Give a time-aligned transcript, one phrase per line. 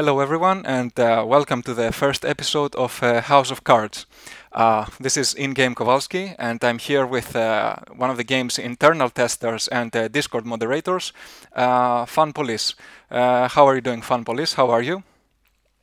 [0.00, 4.06] Hello, everyone, and uh, welcome to the first episode of uh, House of Cards.
[4.50, 9.10] Uh, this is in-game Kowalski, and I'm here with uh, one of the game's internal
[9.10, 11.12] testers and uh, Discord moderators,
[11.54, 12.74] uh, Fun Police.
[13.10, 14.54] how are you doing, Fun Police?
[14.54, 15.02] How are you?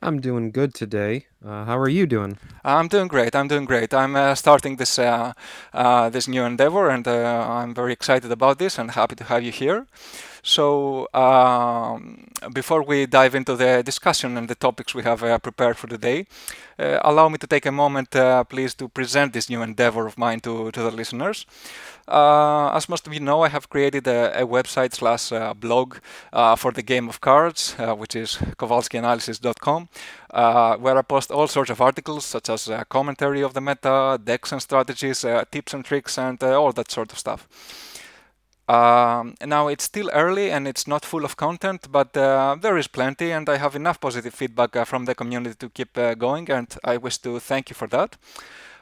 [0.02, 1.26] I'm doing good today.
[1.44, 2.38] how are you doing?
[2.64, 3.36] I'm doing great.
[3.36, 3.94] I'm doing great.
[3.94, 4.96] I'm starting this
[6.12, 9.86] this new endeavor, and I'm very excited about this and happy to have you here.
[10.42, 15.76] So um, before we dive into the discussion and the topics we have uh, prepared
[15.76, 16.26] for today,
[16.78, 20.16] uh, allow me to take a moment, uh, please, to present this new endeavor of
[20.16, 21.44] mine to, to the listeners.
[22.06, 25.96] Uh, as most of you know, I have created a, a website slash uh, blog
[26.32, 29.88] uh, for the game of cards, which is kowalskianalysis.com,
[30.80, 34.62] where I post all sorts of articles such as commentary of the meta, decks and
[34.62, 37.46] strategies, tips and tricks, and all that sort of stuff.
[38.68, 42.86] Um, now it's still early and it's not full of content, but uh, there is
[42.86, 46.50] plenty, and I have enough positive feedback uh, from the community to keep uh, going,
[46.50, 48.16] and I wish to thank you for that.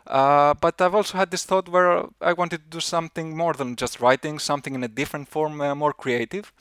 [0.04, 3.76] Uh, but I've also had this thought where I wanted to do something more than
[3.76, 6.52] just writing, something in a different form, uh, more creative.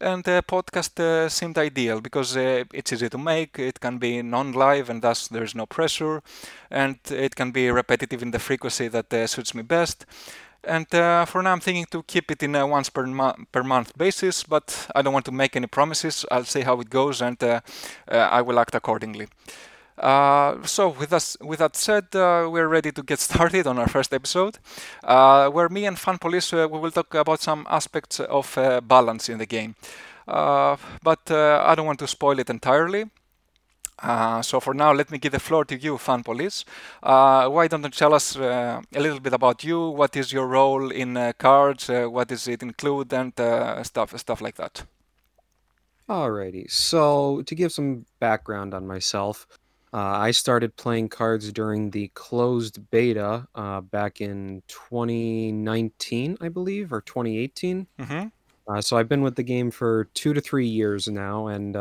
[0.00, 4.90] And podcast uh, seemed ideal because it's easy to make, it can be non live,
[4.90, 6.22] and thus there's no pressure,
[6.70, 10.04] and it can be repetitive in the frequency that suits me best.
[10.64, 13.62] And uh, for now, I'm thinking to keep it in a once per, mo- per
[13.64, 16.24] month basis, but I don't want to make any promises.
[16.30, 17.60] I'll see how it goes, and uh,
[18.10, 19.26] uh, I will act accordingly.
[19.98, 23.88] Uh, so, with, us, with that said, uh, we're ready to get started on our
[23.88, 24.58] first episode,
[25.02, 28.54] uh, where me and Fun Police we will talk about some aspects of
[28.86, 29.74] balance in the game.
[30.26, 33.06] but I don't want to spoil it entirely.
[34.02, 36.64] Uh, so for now, let me give the floor to you, Fun Police.
[37.02, 39.90] Uh, why don't you tell us uh, a little bit about you?
[39.90, 41.88] What is your role in uh, cards?
[41.88, 44.84] Uh, what does it include, and uh, stuff, stuff like that.
[46.08, 46.68] Alrighty.
[46.70, 49.46] So to give some background on myself,
[49.94, 53.46] I started playing cards during the closed beta
[53.90, 57.86] back in 2019, I believe, or 2018.
[58.00, 58.80] Mm-hmm.
[58.80, 61.76] so I've been with the game for two to three years now, and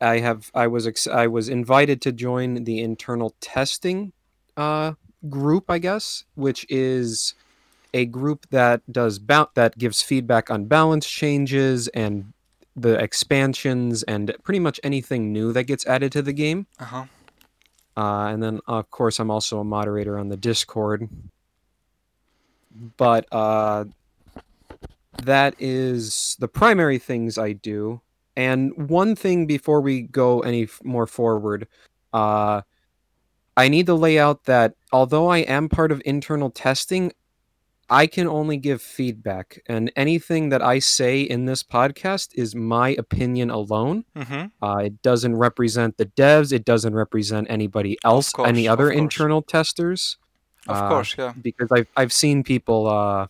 [0.00, 4.12] I have I was ex- I was invited to join the internal testing
[4.56, 4.92] uh,
[5.28, 7.34] group, I guess, which is
[7.92, 12.32] a group that does ba- that gives feedback on balance changes and
[12.76, 16.66] the expansions and pretty much anything new that gets added to the game.
[16.80, 17.04] Uh-huh.
[17.96, 21.08] Uh, and then, of course, I'm also a moderator on the Discord.
[22.96, 23.84] But uh,
[25.22, 28.00] that is the primary things I do.
[28.36, 31.68] And one thing before we go any more forward,
[32.12, 32.62] uh,
[33.56, 37.12] I need to lay out that although I am part of internal testing,
[37.90, 42.90] I can only give feedback, and anything that I say in this podcast is my
[42.98, 44.04] opinion alone.
[44.16, 44.64] Mm-hmm.
[44.64, 46.52] Uh, it doesn't represent the devs.
[46.52, 50.16] It doesn't represent anybody else, course, any other internal testers.
[50.66, 51.34] Of uh, course, yeah.
[51.40, 53.26] Because I've I've seen people uh,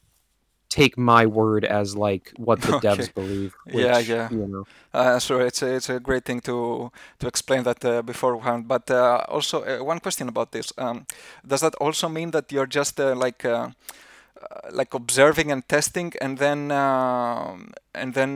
[0.75, 2.89] take my word as like what the okay.
[2.89, 3.55] devs believe.
[3.65, 4.29] Which, yeah, yeah.
[4.31, 4.65] You know.
[4.93, 6.91] uh, so it's a, it's a great thing to
[7.21, 8.67] to explain that uh, beforehand.
[8.67, 11.07] But uh, also uh, one question about this: um,
[11.47, 13.71] Does that also mean that you're just uh, like uh,
[14.73, 18.31] like observing and testing, and then um, and then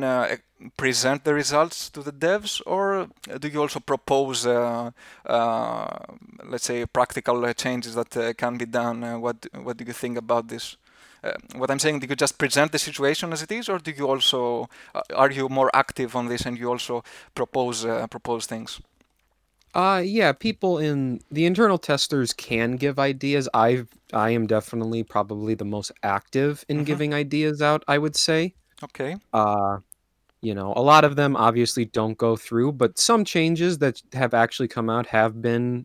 [0.77, 3.09] present the results to the devs, or
[3.41, 4.47] do you also propose,
[6.53, 9.21] let's say, practical changes that can be done?
[9.21, 10.77] what what do you think about this?
[11.25, 13.91] Uh, what I'm saying, do you just present the situation as it is, or do
[13.91, 17.03] you also uh, are you more active on this and you also
[17.35, 18.81] propose uh, propose things?
[19.75, 23.49] Uh yeah, people in the internal testers can give ideas.
[23.53, 26.85] I've I am definitely probably the most active in mm-hmm.
[26.85, 28.55] giving ideas out, I would say.
[28.83, 29.17] Okay.
[29.33, 29.79] Uh
[30.41, 34.35] you know, a lot of them obviously don't go through, but some changes that have
[34.35, 35.85] actually come out have been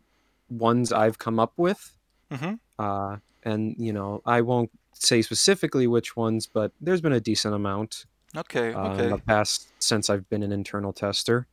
[0.50, 1.96] ones I've come up with.
[2.32, 2.54] Mm-hmm.
[2.80, 7.54] Uh and you know, I won't say specifically which ones, but there's been a decent
[7.54, 8.06] amount.
[8.36, 8.74] Okay.
[8.74, 9.04] Uh, okay.
[9.06, 11.48] In the past, since I've been an internal tester.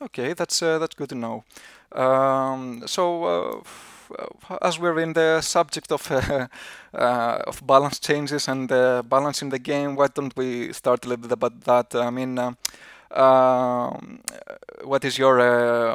[0.00, 1.44] Okay, that's uh, that's good to know.
[1.90, 6.46] Um, so, uh, as we're in the subject of uh,
[6.94, 11.22] uh, of balance changes and uh, balancing the game, why don't we start a little
[11.22, 11.94] bit about that?
[11.94, 12.38] I mean.
[13.10, 14.20] Um,
[14.84, 15.38] what is your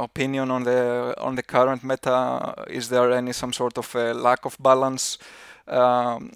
[0.02, 2.56] opinion on the on the current meta?
[2.68, 5.20] Is there any some sort of lack of balance
[5.68, 6.32] um,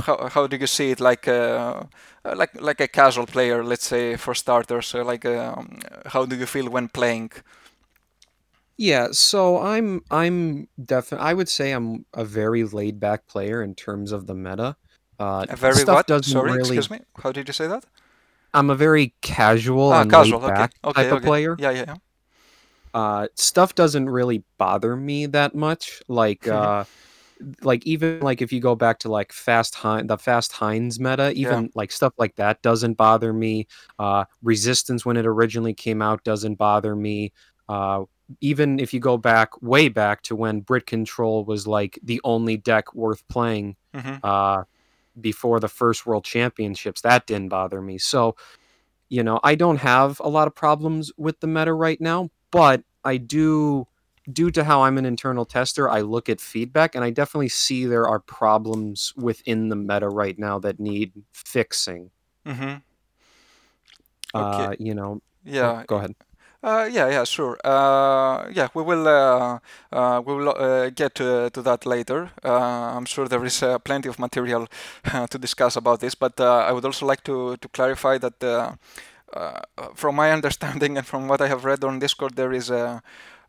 [0.00, 1.88] how, how do you see it like a,
[2.24, 6.36] uh, like like a casual player let's say for starters uh, like um, how do
[6.36, 7.32] you feel when playing?
[8.76, 13.74] Yeah so i'm i'm definitely i would say i'm a very laid back player in
[13.74, 14.76] terms of the meta.
[15.18, 16.24] Uh, a very what?
[16.24, 16.60] sorry really...
[16.60, 17.00] excuse me.
[17.22, 17.84] How did you say that?
[18.52, 21.02] I'm a very casual ah, and casual laid back okay.
[21.02, 21.56] type okay, of player.
[21.58, 21.96] Yeah yeah, yeah.
[22.94, 26.02] uh, stuff doesn't really bother me that much.
[26.08, 26.84] Like, uh,
[27.62, 31.32] like even like if you go back to like fast Hein, the fast Heinz meta,
[31.32, 31.68] even Yeah.
[31.74, 33.66] like stuff like that doesn't bother me.
[33.98, 37.32] Uh, resistance when it originally came out doesn't bother me.
[37.68, 38.04] Uh,
[38.40, 42.56] even if you go back way back to when Brit Control was like the only
[42.56, 44.62] deck worth playing hmm uh,
[45.20, 47.98] before the first World Championships, that didn't bother me.
[47.98, 48.36] So,
[49.08, 52.82] you know, I don't have a lot of problems with the meta right now, but
[53.04, 53.86] I do,
[54.30, 57.86] due to how I'm an internal tester, I look at feedback and I definitely see
[57.86, 62.10] there are problems within the meta right now that need fixing.
[62.46, 62.82] hmm
[64.34, 64.76] Uh, Okay.
[64.78, 65.20] you know,
[65.60, 65.84] oh, Yeah.
[65.86, 66.14] go ahead.
[66.62, 67.56] Uh, yeah, yeah, sure.
[67.64, 69.58] Uh, yeah, we will uh,
[69.92, 72.30] uh, we will uh, get to, to that later.
[72.44, 74.68] Uh, I'm sure there is uh, plenty of material
[75.04, 78.42] uh, to discuss about this, but uh, I would also like to to clarify that
[78.42, 78.72] uh,
[79.32, 79.60] uh,
[79.94, 83.00] from my understanding and from what I have read on Discord, there is a uh,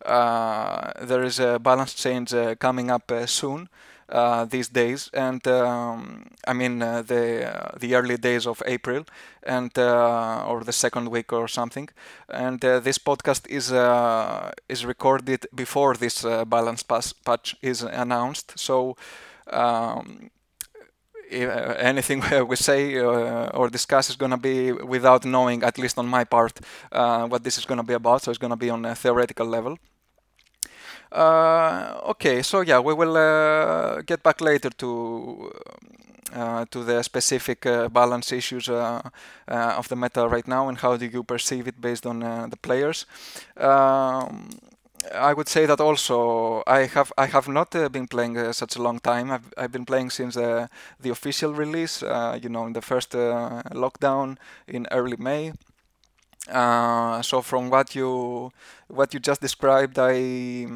[0.05, 3.69] there is a balance change uh, coming up uh, soon.
[4.07, 9.03] Uh, these days, and um, I mean uh, the uh, the early days of April,
[9.41, 11.89] and uh, or the second week or something,
[12.29, 17.81] and uh, this podcast is uh, is recorded before this uh, balance pass patch is
[17.81, 18.53] announced.
[18.59, 18.95] So
[19.47, 20.29] um,
[21.31, 25.97] uh, anything we say uh, or discuss is going to be without knowing, at least
[25.97, 26.59] on my part,
[26.91, 28.21] uh, what this is going to be about.
[28.21, 29.77] So it's going to be on a theoretical level.
[31.15, 35.49] Uh, okay, so yeah, we will uh, get back later to
[36.33, 39.01] uh, to the specific uh, balance issues uh,
[39.47, 42.19] of the meta right now and how do you perceive it based on
[42.49, 43.05] the players.
[43.55, 44.49] Um,
[45.13, 48.75] I would say that also I have I have not uh, been playing uh, such
[48.75, 49.31] a long time.
[49.31, 52.01] I've, I've been playing since the official release,
[52.41, 54.37] you know, in the first lockdown
[54.67, 55.53] in early May.
[56.49, 58.51] Uh, so from what you
[58.87, 60.67] what you just described, I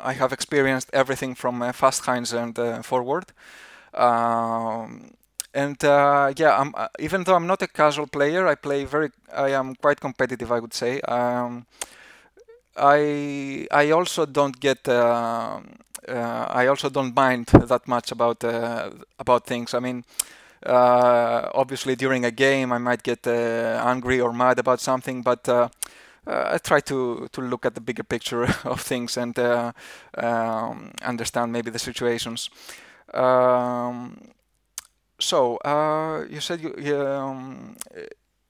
[0.00, 3.26] I have experienced everything from uh, fast Heinz and uh, forward.
[3.94, 5.12] Um,
[5.54, 9.10] and uh, yeah, I'm, uh, even though I'm not a casual player, I play very.
[9.34, 11.00] I am quite competitive, I would say.
[11.02, 11.66] Um,
[12.76, 14.88] I I also don't get.
[14.88, 18.42] I also don't mind that much about
[19.18, 19.74] about things.
[19.74, 20.04] I mean,
[20.66, 25.68] obviously during a game I might get uh, angry or mad about something, but uh,
[26.26, 29.72] uh, I try to to look at the bigger picture of things and uh,
[30.16, 32.50] um, understand maybe the situations.
[33.12, 34.30] Um,
[35.20, 37.76] so uh, you said you you, um,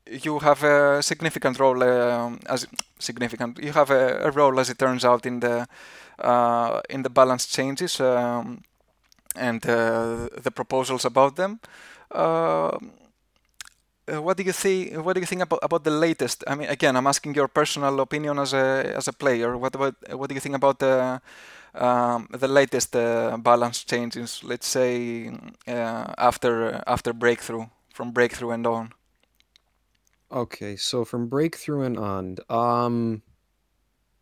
[0.07, 2.67] you have a significant role um, as
[2.99, 3.59] significant.
[3.59, 5.67] You have a, a role as it turns out in the
[6.19, 8.63] uh, in the balance changes um,
[9.37, 11.61] and uh, the proposals about them.
[12.15, 12.79] Uh,
[14.13, 14.95] uh, what do you think?
[15.05, 16.45] What do you think about, about the latest?
[16.47, 19.57] I mean, again, I'm asking your personal opinion as a as a player.
[19.59, 21.21] What about what do you think about the
[21.75, 24.43] um, the latest uh, balance changes?
[24.45, 25.31] Let's say
[25.69, 28.93] uh, after after breakthrough, from breakthrough and on.
[30.31, 33.23] Okay, so from breakthrough and on, um,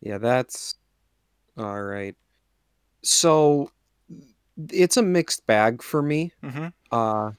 [0.01, 0.75] yeah, that's
[1.57, 2.15] all right.
[3.03, 3.71] So
[4.69, 6.33] it's a mixed bag for me.
[6.41, 7.31] hmm Uh,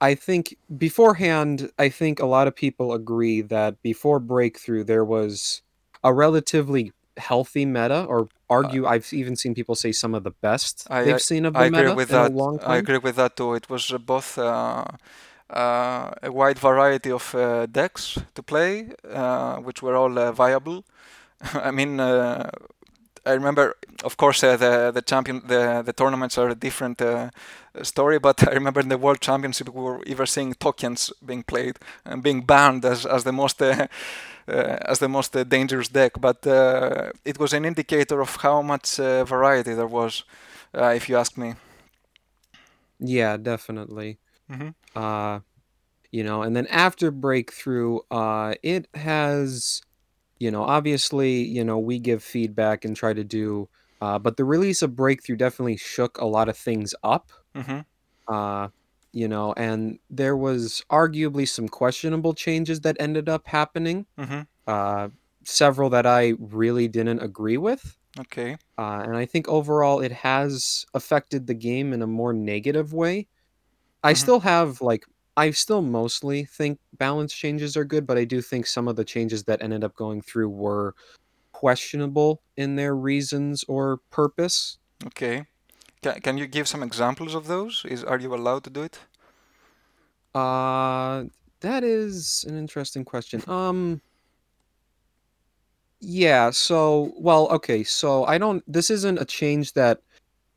[0.00, 5.62] I think beforehand, I think a lot of people agree that before Breakthrough, there was
[6.02, 8.26] a relatively healthy meta, or Uh,
[8.56, 11.54] argue, I've even seen people say some of the best I, they've I seen of
[11.54, 12.32] I the agree meta with in a that.
[12.32, 13.54] long I agree with that too.
[13.54, 14.84] It was uh, both uh,
[15.50, 20.84] uh, a wide variety of uh, decks to play, uh, which were all uh, viable.
[21.54, 22.50] I mean, uh,
[23.26, 23.74] I remember,
[24.04, 27.30] of course, uh, the the champion the the tournaments are a different uh,
[27.82, 31.78] story, but I remember in the World Championship we were even seeing tokens being played
[32.04, 33.86] and being banned as as the most uh,
[34.48, 36.12] uh, as the most uh, dangerous deck.
[36.20, 40.24] But uh, it was an indicator of how much uh, variety there was,
[40.74, 41.54] uh, if you ask me.
[42.98, 44.18] Yeah, definitely.
[44.48, 45.40] hmm Uh,
[46.12, 49.82] you know, and then after Breakthrough, uh, it has,
[50.40, 53.70] you know, obviously, you know, we give feedback and try to do,
[54.02, 57.32] uh, but the release of Breakthrough definitely shook a lot of things up.
[57.54, 57.80] hmm
[58.28, 58.68] Uh,
[59.12, 64.06] you know, and there was arguably some questionable changes that ended up happening.
[64.18, 65.10] hmm Uh,
[65.44, 67.96] several that I really didn't agree with.
[68.18, 68.58] Okay.
[68.78, 73.28] Uh, and I think overall it has affected the game in a more negative way.
[74.02, 75.04] I hmm still have like
[75.36, 79.04] I still mostly think balance changes are good, but I do think some of the
[79.04, 80.94] changes that ended up going through were
[81.52, 84.78] questionable in their reasons or purpose.
[85.06, 85.44] Okay.
[86.02, 87.84] Can can you give some examples of those?
[87.86, 89.00] Is are you allowed to do it?
[90.34, 91.24] Uh
[91.60, 93.42] that is an interesting question.
[93.48, 94.00] Um
[96.00, 100.00] Yeah, so well, okay, so I don't this isn't a change that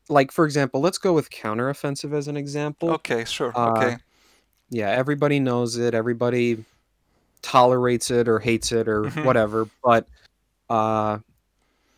[0.08, 3.00] like for example, let's go with counteroffensive as an example.
[3.00, 3.54] Okay, sure.
[3.54, 3.98] Uh Okay.
[4.74, 6.64] Yeah, everybody knows it, everybody
[7.42, 10.08] tolerates it or hates it or hmm whatever, but
[10.70, 11.18] uh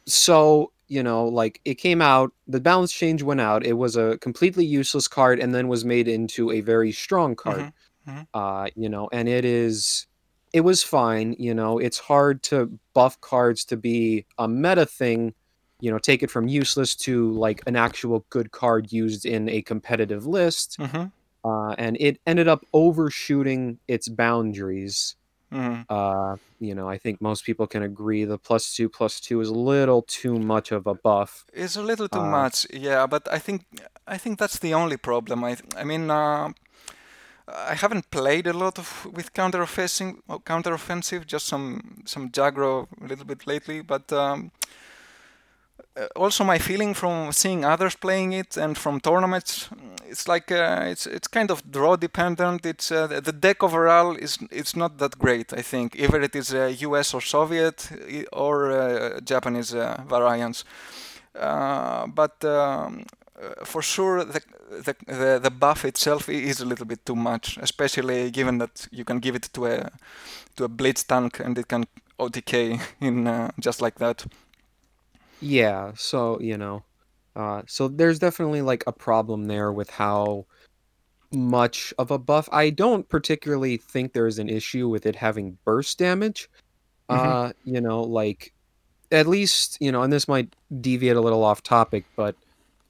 [0.09, 3.67] so, you know, like it came out, the balance change went out.
[3.67, 7.69] It was a completely useless card and then was made into a very strong card.
[8.07, 10.07] hmm Uh, you know, and it is
[10.53, 11.79] it was fine, you know.
[11.79, 15.35] It's hard to buff cards to be a meta thing,
[15.81, 19.63] you know, take it from useless to like an actual good card used in a
[19.63, 20.79] competitive list.
[20.79, 21.07] hmm
[21.47, 25.17] Uh, and it ended up overshooting its boundaries.
[25.51, 29.41] hmm Uh, you know, I think most people can agree the plus two plus two
[29.41, 31.47] is a little too much of a buff.
[31.53, 33.63] It's a little too Uh, much, yeah, but I think
[34.07, 35.45] I think that's the only problem.
[35.45, 36.53] I I mean, uh,
[37.49, 43.25] I haven't played a lot of with counteroffensive, counteroffensive, just some some Jagro a little
[43.25, 44.51] bit lately, but um,
[46.15, 49.69] also my feeling from seeing others playing it and from tournaments,
[50.09, 52.67] it's like uh, it's it's kind of draw dependent.
[52.67, 55.53] It's uh, the deck overall is it's not that great.
[55.53, 57.15] I think either it is uh, U.S.
[57.15, 57.91] or Soviet
[58.33, 60.65] or uh, Japanese uh, variants.
[61.35, 63.05] Uh, but um,
[63.39, 67.59] uh, for sure, the, the, the the buff itself is a little bit too much,
[67.59, 69.91] especially given that you can give it to a
[70.57, 71.85] to a blitz tank and it can
[72.19, 74.27] OTK in uh, just like that.
[75.41, 76.85] Yeah, so, you know,
[77.35, 80.47] uh, so there's definitely like a problem there with how
[81.33, 82.49] much of a buff.
[82.53, 86.49] I don't particularly think there's an issue with it having burst damage.
[87.11, 88.53] hmm Uh, you know, like
[89.13, 92.37] at least, you know, and this might deviate a little off topic, but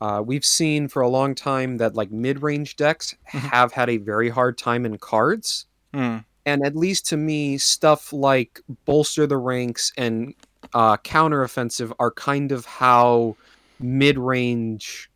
[0.01, 3.99] uh, we've seen for a long time that like mid-range decks hmm have had a
[3.99, 5.67] very hard time in cards.
[5.95, 6.25] Mm.
[6.45, 10.35] And at least to me, stuff like bolster the ranks and
[10.75, 13.37] uh, counteroffensive are kind of how
[13.81, 15.11] mid-range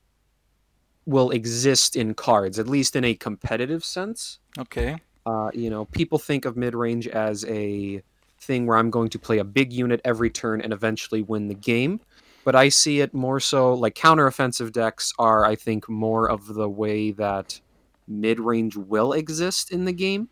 [1.07, 4.39] will exist in cards, at least in a competitive sense.
[4.59, 4.97] Okay.
[5.27, 8.03] Uh, you know, people think of mid range as a
[8.41, 11.55] thing where I'm going to play a big unit every turn and eventually win the
[11.55, 12.01] game.
[12.43, 16.69] But I see it more so like counteroffensive decks are, I think, more of the
[16.69, 17.61] way that
[18.09, 20.29] mid range will exist in the game.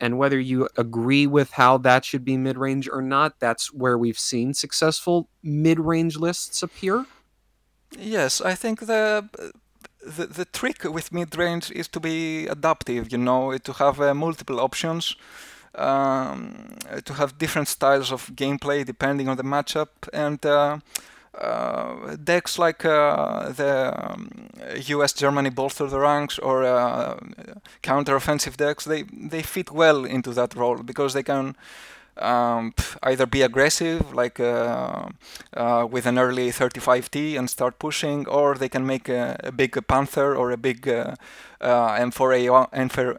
[0.00, 3.98] And whether you agree with how that should be mid range or not, that's where
[3.98, 7.06] we've seen successful mid range lists appear.
[7.98, 9.28] Yes, I think the
[10.06, 14.60] the, the trick with mid-range is to be adaptive, you know, to have uh, multiple
[14.60, 15.16] options,
[15.74, 20.78] um, to have different styles of gameplay depending on the matchup, and uh,
[21.40, 24.30] uh, decks like uh, the um,
[24.86, 25.12] U.S.
[25.12, 27.18] Germany bolster the ranks or uh,
[27.82, 31.56] counter-offensive decks, they they fit well into that role because they can
[32.16, 35.08] um, either be aggressive, like uh,
[35.54, 39.78] uh, with an early 35T and start pushing, or they can make a, a big
[39.86, 41.14] Panther or a big uh,
[41.60, 42.70] M4A1,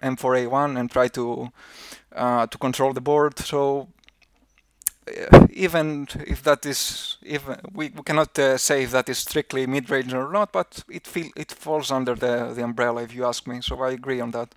[0.02, 1.52] M4A1 and try to
[2.16, 3.38] to control the board.
[3.38, 3.90] So
[5.52, 10.14] even if that is even we, we cannot uh, say if that is strictly mid-range
[10.14, 13.62] or not but it feel it falls under the the umbrella if you ask me
[13.62, 14.54] so i agree on that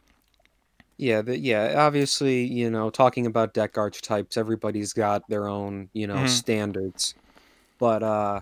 [0.98, 6.06] Yeah, the, yeah, obviously, you know, talking about deck archetypes, everybody's got their own, you
[6.06, 6.26] know, mm-hmm.
[6.26, 7.14] standards.
[7.78, 8.40] But uh,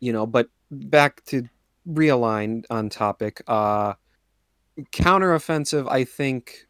[0.00, 1.48] you know, but back to
[1.88, 3.94] realign on topic, uh
[4.92, 6.66] counteroffensive I think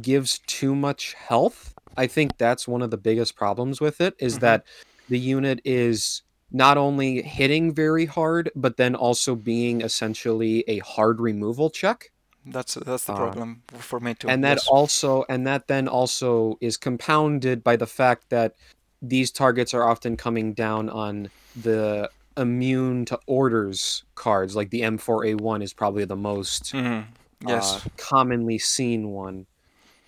[0.00, 1.74] gives too much health.
[1.96, 4.40] I think that's one of the biggest problems with it is Mm-hmm.
[4.40, 4.64] that
[5.08, 11.20] the unit is not only hitting very hard, but then also being essentially a hard
[11.20, 12.10] removal check.
[12.46, 15.88] that's that's the Uh, problem for me too and that yes also and that then
[15.88, 18.52] also is compounded by the fact that
[19.00, 25.62] these targets are often coming down on the immune to orders cards like the m4a1
[25.62, 27.00] is probably the most mm-hmm.
[27.48, 29.46] uh, commonly seen one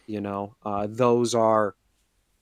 [0.07, 1.75] you know uh, those are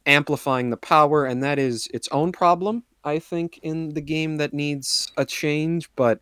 [0.06, 4.52] amplifying the power and that is its own problem i think in the game that
[4.52, 6.20] needs a change but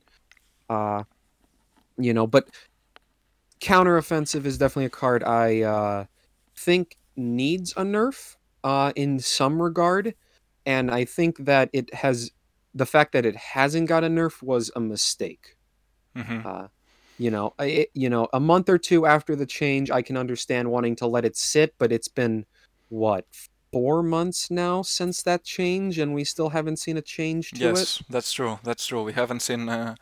[0.70, 1.02] uh
[1.98, 2.48] you know but
[3.62, 6.04] counteroffensive is definitely a card I uh,
[6.56, 10.14] think needs a nerf uh, in some regard,
[10.66, 12.32] and I think that it has
[12.74, 15.56] the fact that it hasn't got a nerf was a mistake.
[16.16, 16.46] mm-hmm.
[16.46, 16.66] Uh,
[17.22, 20.68] you know, it, you know, a month or two after the change, I can understand
[20.70, 22.46] wanting to let it sit, but it's been
[22.88, 23.24] what
[23.72, 27.70] four months now since that change, and we still haven't seen a change to yes,
[27.70, 27.78] it.
[27.78, 28.58] Yes, that's true.
[28.64, 29.04] That's true.
[29.04, 29.94] We haven't seen uh,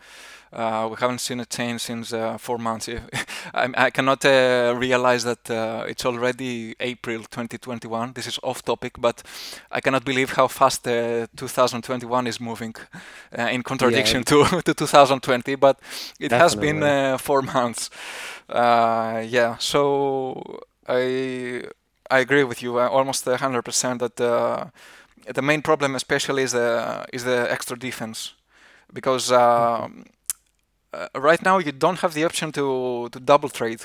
[0.53, 2.89] uh, we haven't seen a change since uh, four months.
[3.55, 8.13] I, I cannot uh, realize that uh, it's already April 2021.
[8.15, 9.23] This is off topic, but
[9.71, 12.75] I cannot believe how fast uh, 2021 is moving,
[13.39, 14.45] uh, in contradiction yeah.
[14.45, 15.55] to, to 2020.
[15.55, 15.79] But
[16.19, 16.39] it Definitely.
[16.39, 17.91] has been four months.
[18.49, 21.63] yeah, so I
[22.11, 27.47] I agree with you almost 100% that the main problem, especially, is the is the
[27.53, 28.35] extra defense
[28.93, 30.05] because um,
[30.93, 33.81] uh, right now you don't have the option to to double trade.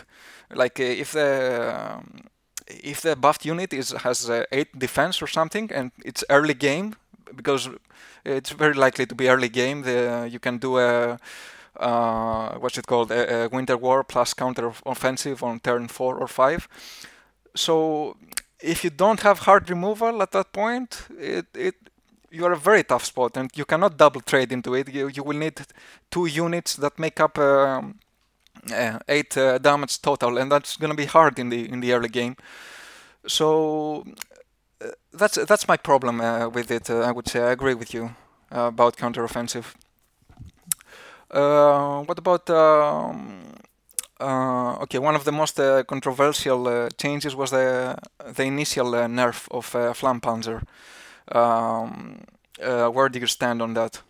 [0.53, 2.29] Like uh, if the um,
[2.67, 6.95] if the buffed unit is has uh, eight defense or something and it's early game
[7.35, 7.69] because
[8.23, 9.83] it's very likely to be early game.
[9.83, 11.19] The you can do a
[11.79, 16.27] uh, what's it called a, a, winter war plus counter offensive on turn four or
[16.27, 16.67] five.
[17.55, 18.17] So
[18.59, 21.75] if you don't have hard removal at that point, it it
[22.35, 24.93] you are a very tough spot and you cannot double trade into it.
[24.93, 25.61] You, you will need
[26.11, 27.99] two units that make up um,
[28.71, 32.09] uh, eight uh, damage total, and that's gonna be hard in the in the early
[32.09, 32.35] game.
[33.27, 34.05] So
[34.81, 36.89] uh, that's that's my problem uh, with it.
[36.89, 38.15] Uh, I would say I agree with you
[38.51, 39.75] uh, about counteroffensive.
[41.29, 42.49] what about?
[42.49, 43.53] Um,
[44.81, 47.97] okay, one of the most controversial changes was the
[48.35, 50.63] the initial nerf of Flampanzer.
[51.31, 52.23] Um,
[52.61, 54.01] uh, where do you stand on that?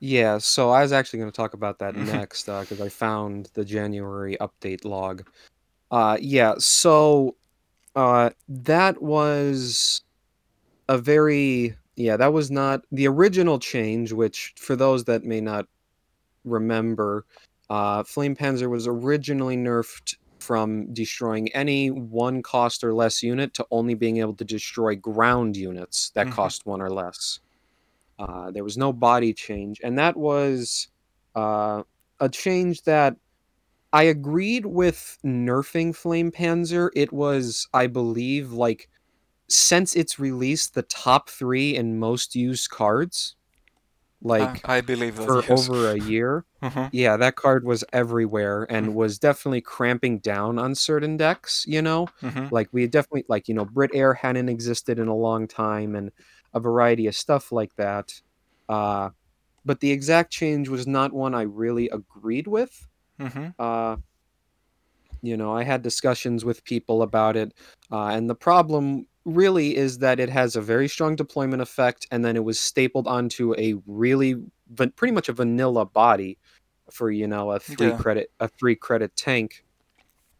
[0.00, 3.50] Yeah, so I was actually going to talk about that next because uh, I found
[3.54, 5.24] the January update log.
[5.92, 7.36] Uh, yeah, so
[7.94, 10.02] uh, that was
[10.88, 14.12] a very yeah that was not the original change.
[14.12, 15.66] Which for those that may not
[16.44, 17.24] remember,
[17.70, 23.66] uh, Flame Panzer was originally nerfed from destroying any one cost or less unit to
[23.70, 26.34] only being able to destroy ground units that mm-hmm.
[26.34, 27.40] cost one or less.
[28.18, 30.88] Uh, there was no body change, and that was
[31.34, 31.82] uh,
[32.20, 33.16] a change that
[33.92, 36.90] I agreed with nerfing Flame Panzer.
[36.94, 38.88] It was, I believe, like
[39.48, 43.36] since its release, the top three in most used cards
[44.24, 45.68] like I believe that, for yes.
[45.68, 46.44] over a year.
[46.62, 46.86] Mm-hmm.
[46.92, 48.94] Yeah, that card was everywhere and mm-hmm.
[48.94, 51.64] was definitely cramping down on certain decks.
[51.66, 52.46] You know, mm-hmm.
[52.50, 56.12] like we definitely like you know Brit Air hadn't existed in a long time and
[56.54, 58.20] a variety of stuff like that.
[58.68, 59.10] Uh,
[59.64, 62.88] but the exact change was not one I really agreed with.
[63.20, 63.48] Mm-hmm.
[63.58, 63.96] Uh,
[65.22, 67.54] you know, I had discussions with people about it,
[67.90, 72.24] uh, and the problem really is that it has a very strong deployment effect, and
[72.24, 74.36] then it was stapled onto a really
[74.96, 76.38] pretty much a vanilla body
[76.90, 77.96] for you know a three yeah.
[77.96, 79.64] credit a three credit tank,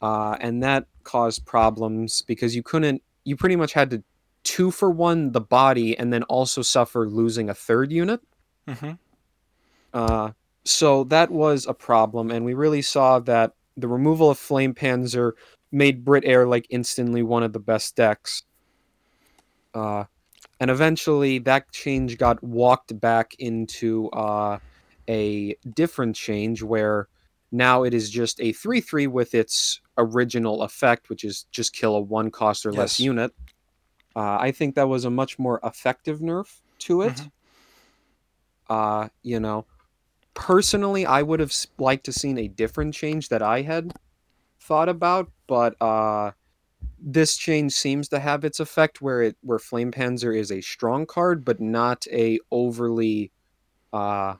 [0.00, 4.02] uh, and that caused problems because you couldn't you pretty much had to
[4.44, 8.20] two for one the body and then also suffer losing a third unit.
[8.66, 8.92] Mm-hmm.
[9.94, 10.32] Uh,
[10.64, 15.32] so that was a problem, and we really saw that the removal of Flame Panzer
[15.70, 18.42] made Brit Air like instantly one of the best decks.
[19.74, 20.04] Uh,
[20.60, 24.58] and eventually that change got walked back into uh,
[25.08, 27.08] a different change where
[27.50, 31.96] now it is just a 3 3 with its original effect, which is just kill
[31.96, 32.78] a one cost or yes.
[32.78, 33.32] less unit.
[34.14, 37.14] Uh, I think that was a much more effective nerf to it.
[37.14, 37.28] Mm-hmm.
[38.70, 39.66] Uh, you know,
[40.34, 43.92] personally, I would have liked to seen a different change that I had
[44.60, 46.32] thought about, but uh,
[46.98, 51.06] this change seems to have its effect where it where Flame Panzer is a strong
[51.06, 53.32] card, but not a overly,
[53.92, 54.34] uh,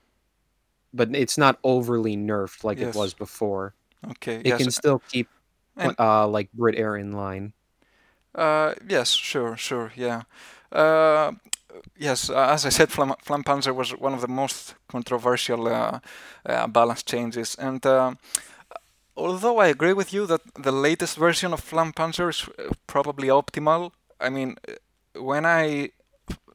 [0.94, 2.94] but it's not overly nerfed like yes.
[2.94, 3.74] it was before.
[4.10, 4.58] Okay, it yes.
[4.62, 5.28] can still keep
[5.76, 7.52] and, uh, like Brit Air in line.
[8.34, 10.22] Uh, yes, sure, sure, yeah.
[10.70, 11.32] Uh,
[11.98, 16.00] yes, uh, as I said, Flam, Panzer was one of the most controversial uh,
[16.46, 18.14] uh, balance changes, and uh,
[19.16, 23.92] although I agree with you that the latest version of Flampanzer is uh, probably optimal,
[24.20, 25.90] I mean, uh, when I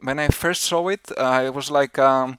[0.01, 2.37] when I first saw it, I was like, um,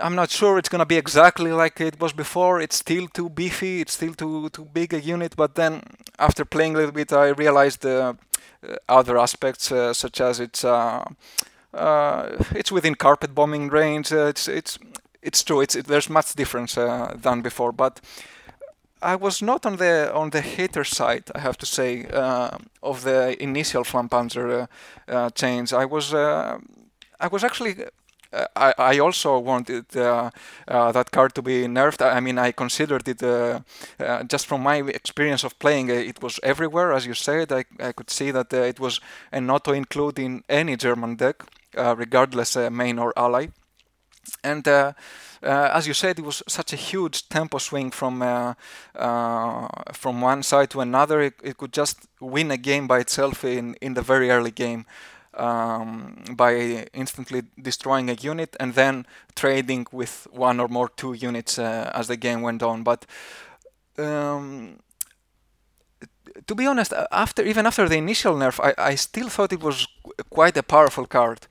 [0.00, 2.60] I'm not sure it's gonna be exactly like it was before.
[2.60, 3.80] It's still too beefy.
[3.80, 5.36] It's still too too big a unit.
[5.36, 5.82] But then
[6.18, 8.14] after playing a little bit, I realized uh,
[8.88, 11.04] other aspects, uh, such as it's uh,
[11.74, 14.12] uh, it's within carpet bombing range.
[14.12, 14.78] it's it's
[15.22, 15.60] it's true.
[15.60, 18.00] It's it, there's much difference than before, but
[19.02, 23.02] I was not on the on the hater side, I have to say, uh, of
[23.02, 24.66] the initial Flampanzer uh,
[25.12, 25.72] uh, change.
[25.72, 26.58] I was uh,
[27.20, 27.76] I was actually
[28.32, 30.30] I, I also wanted uh,
[30.66, 32.02] uh, that card to be nerfed.
[32.02, 33.60] I mean, I considered it uh,
[33.98, 35.90] uh just from my experience of playing.
[35.90, 37.52] Uh, it was everywhere, as you said.
[37.52, 39.00] I, I could see that uh, it was
[39.32, 41.42] an auto include in any German deck,
[41.74, 43.48] regardless main or ally.
[44.44, 44.66] And
[45.42, 48.20] as you said, it was such a huge tempo swing from
[49.92, 51.20] from one side to another.
[51.20, 54.84] It, it could just win a game by itself in in the very early game
[55.38, 61.58] um, by instantly destroying a unit and then trading with one or more two units
[61.58, 62.82] uh, as the game went on.
[62.82, 63.06] But
[63.96, 64.78] um,
[66.46, 69.86] to be honest, after even after the initial nerf, I, I still thought it was
[70.30, 71.46] quite a powerful card,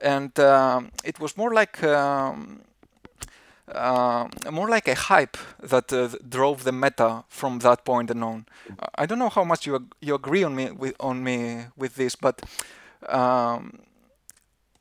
[0.00, 2.62] and um, it was more like um,
[3.74, 8.46] uh, more like a hype that uh, drove the meta from that point on.
[8.94, 11.94] I don't know how much you ag- you agree on me with on me with
[11.94, 12.42] this, but
[13.08, 13.80] um,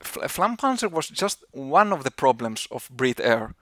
[0.01, 3.53] Flampanzer was just one of the problems of Brit Air.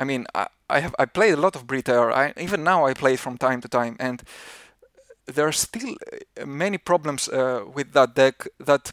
[0.00, 2.10] I mean, I, I have I played a lot of Brit Air.
[2.12, 4.22] I, even now I play it from time to time, and
[5.26, 5.96] there are still
[6.40, 8.92] uh, many problems uh, with that deck that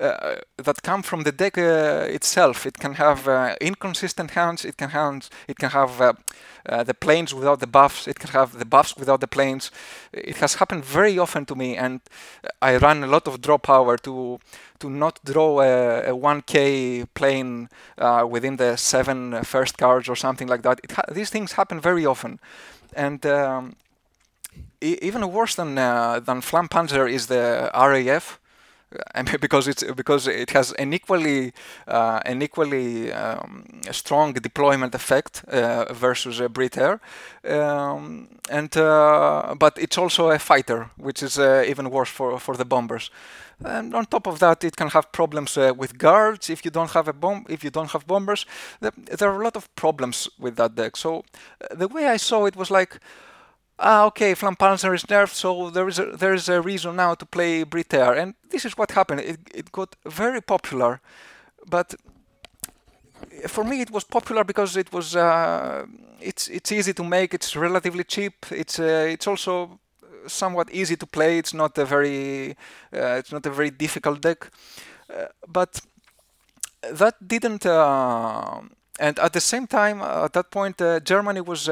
[0.00, 2.66] uh, that come from the deck uh, itself.
[2.66, 4.64] It can have uh, inconsistent hands.
[4.64, 5.20] It can.
[5.46, 6.12] It can have uh,
[6.66, 8.08] uh, the planes without the buffs.
[8.08, 9.70] It can have the buffs without the planes.
[10.12, 12.00] It has happened very often to me, and
[12.62, 14.38] I run a lot of draw power to
[14.78, 20.48] to not draw a, a 1k plane uh, within the seven first cards or something
[20.48, 20.80] like that.
[21.12, 22.40] these things happen very often,
[22.96, 23.24] and.
[23.26, 23.76] Um,
[24.82, 28.39] even worse than than Flampanzer is the RAF,
[29.40, 31.52] because it's because it has an equally
[31.86, 37.00] uh, an equally um, strong deployment effect uh, versus a Brit Air,
[37.48, 42.56] um, and uh, but it's also a fighter, which is uh, even worse for for
[42.56, 43.10] the bombers.
[43.62, 46.90] And on top of that, it can have problems uh, with guards if you don't
[46.92, 47.44] have a bomb.
[47.48, 48.46] If you don't have bombers,
[48.80, 50.96] there are a lot of problems with that deck.
[50.96, 51.24] So
[51.60, 52.98] uh, the way I saw it was like
[53.80, 57.26] ah, okay, Flampanzer is nerfed, so there is a, there is a reason now to
[57.26, 58.16] play Britair.
[58.16, 59.20] And this is what happened.
[59.20, 61.00] It, it got very popular,
[61.68, 61.94] but
[63.46, 65.86] for me it was popular because it was uh,
[66.20, 67.34] it's it's easy to make.
[67.34, 68.46] It's relatively cheap.
[68.50, 69.80] It's uh, it's also
[70.26, 71.38] somewhat easy to play.
[71.38, 72.56] It's not a very
[72.92, 74.50] uh, it's not a very difficult deck,
[75.10, 75.80] uh, but
[76.92, 77.66] that didn't.
[77.66, 78.60] Uh,
[78.98, 81.68] and at the same time, at that point, uh, Germany was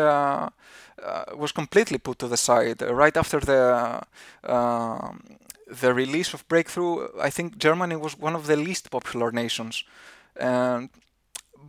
[1.03, 4.03] uh, was completely put to the side uh, right after the
[4.45, 7.09] um, the release of Breakthrough.
[7.21, 9.85] I think Germany was one of the least popular nations,
[10.37, 10.89] and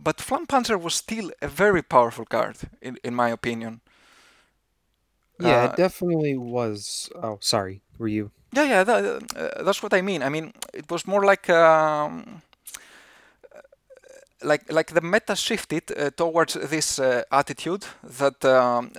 [0.02, 3.80] but Flampanzer was still a very powerful card in, in my opinion.
[5.38, 7.10] Yeah, uh, it definitely was.
[7.22, 7.82] Oh, sorry.
[7.98, 8.30] Were you?
[8.52, 8.84] Yeah, yeah.
[8.84, 10.22] That, uh, that's what I mean.
[10.22, 11.48] I mean, it was more like.
[11.50, 12.42] Um,
[14.42, 17.86] like like the meta shifted uh, towards this uh, attitude
[18.18, 18.90] that um,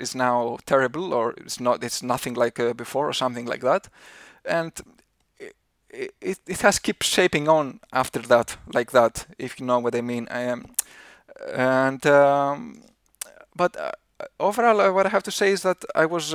[0.00, 3.88] is now terrible or it's not it's nothing like uh, before or something like that,
[4.44, 4.72] and
[5.90, 9.94] it, it, it has kept shaping on after that like that if you know what
[9.94, 10.28] I mean.
[10.30, 10.66] Um,
[11.54, 12.82] and um,
[13.56, 13.92] but uh,
[14.40, 16.34] overall, uh, what I have to say is that I was.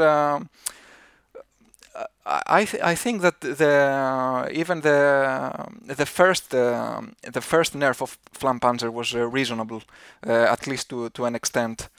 [2.25, 8.17] I th- I think that the even the the first uh, the first nerf of
[8.33, 9.83] Flampanzer was uh, reasonable,
[10.25, 11.89] uh, at least to to an extent.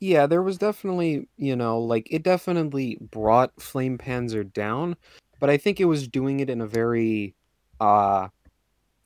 [0.00, 4.96] Yeah, there was definitely you know like it definitely brought Flampanzer down,
[5.40, 7.34] but I think it was doing it in a very,
[7.80, 8.28] uh,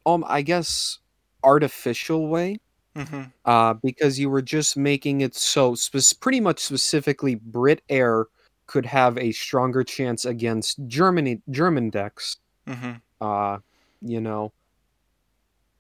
[0.07, 0.99] um, I guess
[1.45, 2.59] artificial way.
[2.99, 3.23] Mm-hmm.
[3.45, 8.27] Uh, because you were just making it so spe- pretty much specifically Brit Air
[8.67, 12.37] could have a stronger chance against Germany German decks.
[12.67, 12.93] Mm-hmm.
[13.21, 13.59] Uh,
[14.03, 14.53] you know,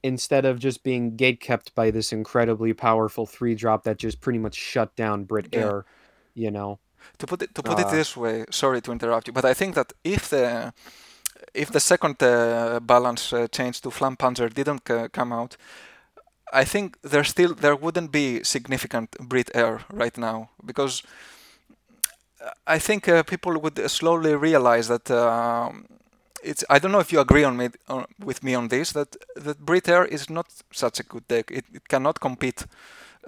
[0.02, 4.38] instead of just being gate kept by this incredibly powerful three drop that just pretty
[4.38, 5.60] much shut down Brit yeah.
[5.60, 5.84] Air.
[6.34, 6.78] You know.
[7.18, 9.54] To put it to put uh, it this way, sorry to interrupt you, but I
[9.54, 10.72] think that if the
[11.54, 15.56] if the second uh, balance uh, change to Flampanzer didn't uh, come out,
[16.52, 21.02] I think there still there wouldn't be significant Brit Air right now because
[22.66, 25.70] I think uh, people would slowly realize that uh,
[26.42, 26.64] it's.
[26.70, 29.58] I don't know if you agree on me on, with me on this that that
[29.64, 31.50] Brit Air is not such a good deck.
[31.50, 32.64] It, it cannot compete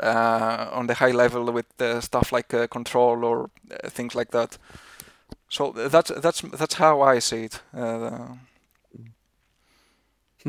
[0.02, 1.66] uh, on the high level with
[2.00, 4.58] stuff like uh, control or uh, things like that.
[5.48, 7.60] So that's that's that's how I see it.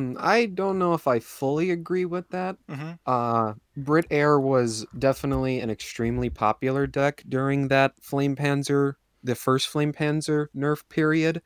[0.02, 2.58] Hmm, I don't know if I fully agree with that.
[2.70, 2.92] Mm-hmm.
[3.06, 9.68] Uh, Brit Air was definitely an extremely popular deck during that Flame Panzer, the first
[9.68, 11.42] Flame Panzer nerf period,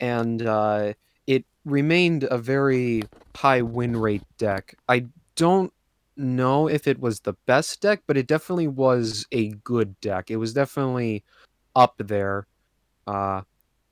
[0.00, 0.94] and uh,
[1.26, 3.02] it remained a very
[3.36, 4.74] high win rate deck.
[4.88, 5.72] I don't
[6.16, 10.30] know if it was the best deck, but it definitely was a good deck.
[10.30, 11.24] It was definitely
[11.76, 12.46] up there.
[13.06, 13.42] Uh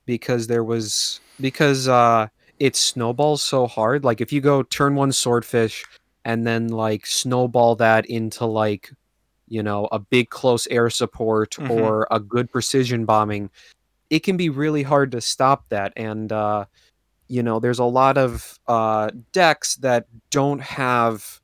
[0.07, 4.05] because there was because uh it snowballs so hard.
[4.05, 5.85] Like if you go turn one swordfish
[6.25, 8.91] and then like snowball that into like
[9.49, 11.71] you know a big close air support Mhm.
[11.71, 13.51] or a good precision bombing,
[14.11, 15.93] it can be really hard to stop that.
[15.97, 16.67] And uh,
[17.29, 21.41] you know there's a lot of uh, decks that don't have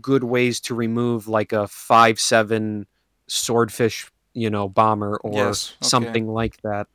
[0.00, 2.86] good ways to remove like a five seven
[3.28, 5.72] swordfish you know bomber or Yes.
[5.82, 5.88] Okay.
[5.88, 6.86] something like that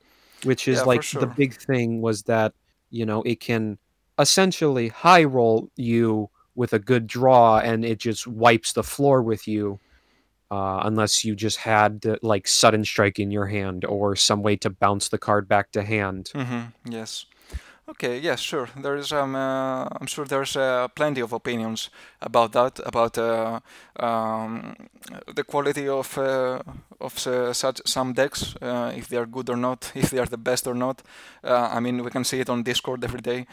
[0.43, 2.53] which is Yeah, like the big thing was that
[2.89, 3.77] you know it can
[4.19, 9.47] essentially high roll you with a good draw and it just wipes the floor with
[9.47, 9.79] you
[10.51, 14.69] uh, unless you just had like sudden strike in your hand or some way to
[14.69, 16.91] bounce the card back to hand Mm-hmm.
[16.91, 17.25] Yes.
[17.87, 18.17] Okay.
[18.19, 18.39] Yes.
[18.39, 18.67] Sure.
[18.75, 19.11] There is.
[19.11, 19.35] Um.
[19.35, 21.89] Uh, I'm sure there's uh, plenty of opinions
[22.21, 22.79] about that.
[22.83, 23.59] About uh,
[23.99, 24.75] um,
[25.35, 26.59] the quality of uh,
[26.99, 30.37] of such some decks, uh, if they are good or not, if they are the
[30.37, 31.03] best or not.
[31.43, 33.45] Uh, I mean, we can see it on Discord every day.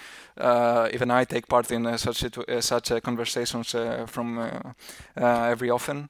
[0.95, 2.25] Even I take part in such
[2.61, 3.75] such conversations
[4.07, 4.75] from
[5.17, 6.09] every often,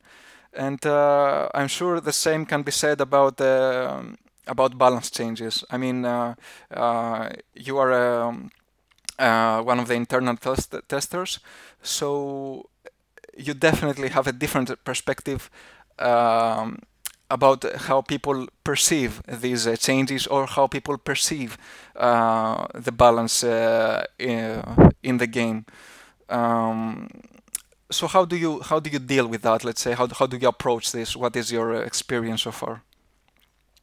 [0.54, 3.40] and I'm sure the same can be said about.
[4.46, 5.64] About balance changes.
[5.70, 6.34] I mean, uh,
[6.70, 8.50] uh, you are um,
[9.18, 11.40] uh, one of the internal test- testers,
[11.82, 12.68] so
[13.36, 15.50] you definitely have a different perspective
[15.98, 16.78] um,
[17.30, 21.56] about how people perceive these uh, changes or how people perceive
[21.96, 25.64] uh, the balance uh, in, the game.
[26.28, 27.08] Um,
[27.90, 29.64] so how do you how do you deal with that?
[29.64, 31.16] Let's say how how do you approach this?
[31.16, 32.82] What is your experience so far?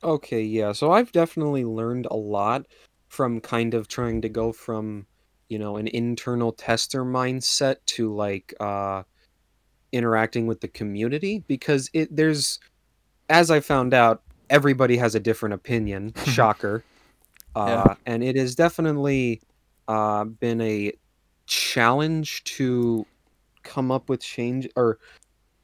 [0.04, 0.72] Okay, yeah.
[0.72, 2.66] So I've definitely learned a lot
[3.10, 5.06] from kind of trying to go from,
[5.50, 9.04] you know, an internal tester mindset to like uh
[9.92, 12.60] interacting with the community because it there's
[13.30, 16.14] as I found out, everybody has a different opinion.
[16.26, 16.84] Shocker.
[17.56, 17.62] Yeah.
[17.62, 19.42] Uh and it has definitely
[19.88, 20.94] uh been a
[21.48, 23.06] challenge to
[23.64, 25.00] come up with change or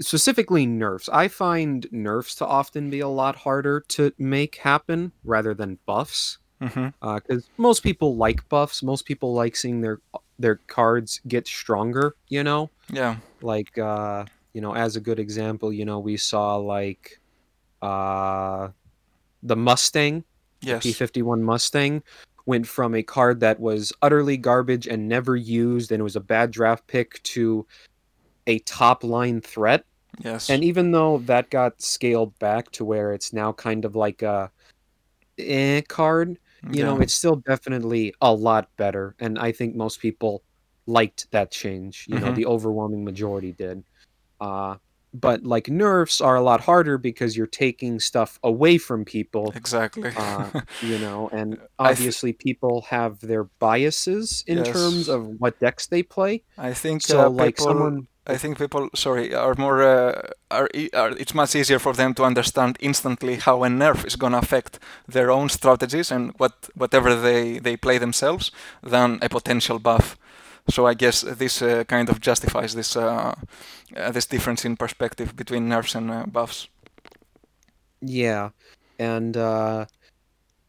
[0.02, 1.10] specifically nerfs.
[1.10, 6.38] I find nerfs to often be a lot harder to make happen rather than buffs.
[6.62, 7.16] Mm-hmm.
[7.16, 8.82] Because most people like buffs.
[8.82, 10.00] Most people like seeing their
[10.40, 12.16] their cards get stronger.
[12.30, 13.18] You know, Yeah.
[13.42, 17.20] like uh, you know, as a good example, you know, we saw like
[17.82, 18.70] uh,
[19.44, 20.24] the Mustang,
[20.62, 20.84] Yes.
[20.84, 22.04] P fifty one Mustang.
[22.48, 26.20] Went from a card that was utterly garbage and never used, and it was a
[26.22, 27.66] bad draft pick, to
[28.48, 29.86] a top line threat.
[30.20, 30.50] Yes.
[30.50, 34.52] And even though that got scaled back to where it's now kind of like a
[35.38, 36.38] eh card,
[36.72, 39.16] you know, it's still definitely a lot better.
[39.20, 40.42] And I think most people
[40.88, 42.06] liked that change.
[42.08, 42.36] You know, Mhm.
[42.36, 43.84] the overwhelming majority did.
[44.40, 44.78] Uh,
[45.14, 49.52] but like nerfs are a lot harder because you're taking stuff away from people.
[49.56, 50.12] Exactly.
[50.16, 50.50] Uh,
[50.82, 55.88] you know, and I th- obviously people have their biases in terms of what decks
[55.88, 56.44] they play.
[56.58, 57.66] I think So uh, like people.
[57.68, 59.84] someone I think people, sorry, are more.
[59.84, 64.16] Uh, are, are it's much easier for them to understand instantly how a nerf is
[64.16, 68.52] gonna affect their own strategies and what whatever they they play themselves
[68.84, 70.18] than a potential buff.
[70.70, 73.36] So I guess this uh, kind of justifies this uh,
[73.96, 76.68] uh, this difference in perspective between nerfs and uh, buffs.
[78.02, 78.50] Yeah.
[79.00, 79.86] And uh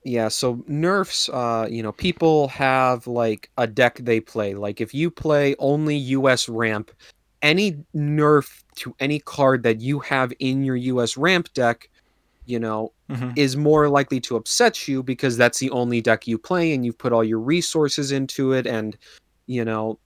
[0.04, 4.54] yeah, so nerfs uh you know, people have like a deck they play.
[4.54, 6.90] Like if you play only US ramp,
[7.42, 11.88] any nerf to any card that you have in your US ramp deck,
[12.46, 16.38] you know, hmm is more likely to upset you because that's the only deck you
[16.38, 18.96] play and you've put all your resources into it and
[19.46, 19.98] you know,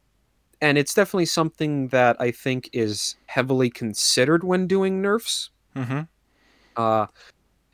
[0.61, 5.51] and it's definitely something that I think is heavily considered when doing nerfs.
[5.77, 6.03] hmm
[6.77, 7.07] Uh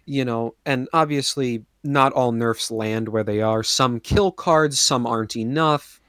[0.06, 3.62] you know, and obviously not all nerfs land where they are.
[3.62, 6.00] Some kill cards, some aren't enough.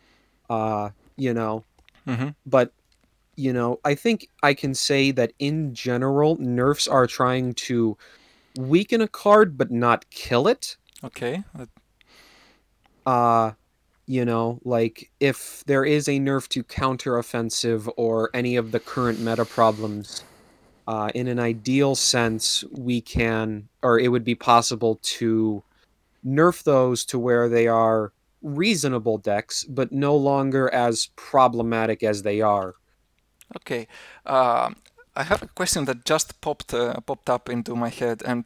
[0.50, 1.66] Uh, you know,
[2.08, 2.74] hmm but
[3.38, 7.98] you know, I think I can say that in general, nerfs are trying to
[8.58, 10.76] weaken a card but not kill it.
[11.04, 11.44] Okay.
[11.58, 11.66] Uh,
[13.06, 13.54] Uh,
[14.06, 18.80] you know, like if there is a nerf to counter offensive or any of the
[18.80, 20.24] current meta problems,
[20.88, 25.62] uh, in an ideal sense, we can, or it would be possible to
[26.26, 32.42] nerf those to where they are reasonable decks, but no longer as problematic as they
[32.42, 32.76] are.
[33.56, 33.88] Okay.
[34.26, 34.72] Uh,
[35.16, 38.46] I have a question that just popped uh, popped up into my head, and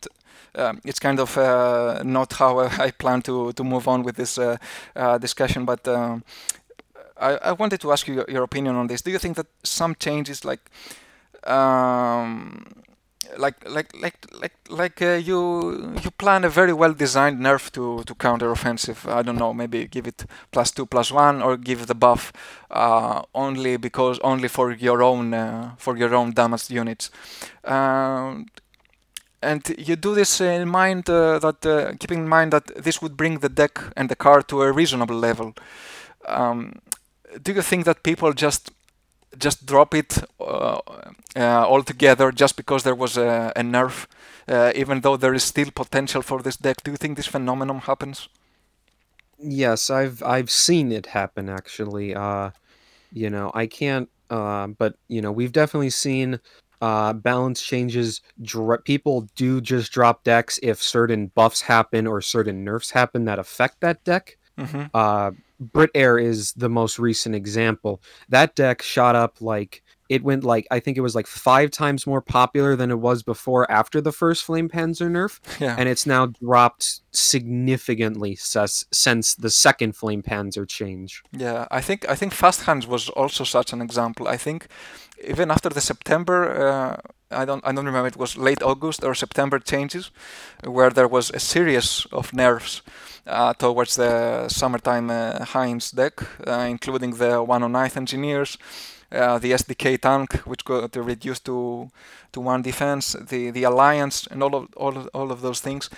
[0.56, 4.38] um, it's kind of uh, not how I plan to to move on with this
[4.38, 4.58] uh,
[4.96, 5.88] uh discussion, but.
[5.88, 6.24] Um,
[7.18, 9.04] I, I, wanted to ask you your, your, opinion on this.
[9.04, 10.60] Do you think that some changes, like
[11.44, 12.66] um,
[13.38, 18.04] like like like like like uh, you you plan a very well designed nerf to
[18.04, 21.88] to counter offensive i don't know maybe give it plus 2 plus 1 or give
[21.88, 22.34] the buff
[22.72, 27.12] uh, only because only for your own uh, for your own damaged units.
[27.64, 28.48] Um,
[29.44, 33.18] and you do this in mind uh, that uh, keeping in mind that this would
[33.18, 35.54] bring the deck and the card to a reasonable level.
[36.28, 36.80] Um,
[37.42, 38.72] do you think that people just
[39.38, 40.80] just drop it uh,
[41.36, 44.08] uh, altogether just because there was a, a nerf,
[44.48, 46.84] uh, even though there is still potential for this deck.
[46.84, 48.30] Do you think this phenomenon happens?
[49.40, 52.14] Yes, I've I've seen it happen actually.
[53.12, 54.10] You know, I can't.
[54.30, 56.40] But you know, we've definitely seen
[56.82, 58.22] uh, balance changes.
[58.42, 63.40] Dr- people do just drop decks if certain buffs happen or certain nerfs happen that
[63.40, 64.38] affect that deck.
[64.58, 64.86] Mm-hmm.
[64.94, 68.02] Uh, Brit Air is the most recent example.
[68.30, 72.06] That deck shot up like it went like I think it was like five times
[72.06, 75.76] more popular than it was before after the first Flame Panzer nerf, yeah.
[75.80, 81.24] and it's now dropped significantly since since the second Flame Panzer change.
[81.32, 84.28] Yeah, I think I think Fast Heinz was also such an example.
[84.28, 84.68] I think
[85.24, 86.40] even after the September.
[86.68, 86.98] Uh,
[87.34, 90.12] I don't I don't remember it was late August or September changes
[90.66, 92.82] where there was a series of nerfs
[93.58, 98.58] towards the summertime uh, Heinz deck, uh, including the 109th engineers,
[99.12, 101.90] uh, the SDK tank, which got reduced to
[102.34, 105.90] to one defense, the the alliance, and all of all of, all of those things.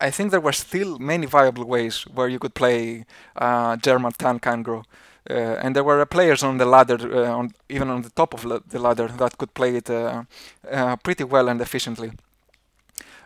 [0.00, 3.04] I think there were still many viable ways where you could play
[3.36, 4.84] uh, German tank aggro.
[5.30, 8.42] Uh, and there were players on the ladder, uh, on, even on the top of
[8.68, 10.24] the ladder, that could play it uh,
[11.04, 12.10] pretty well and efficiently.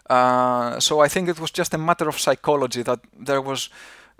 [0.08, 3.70] So I think it was just a matter of psychology that there was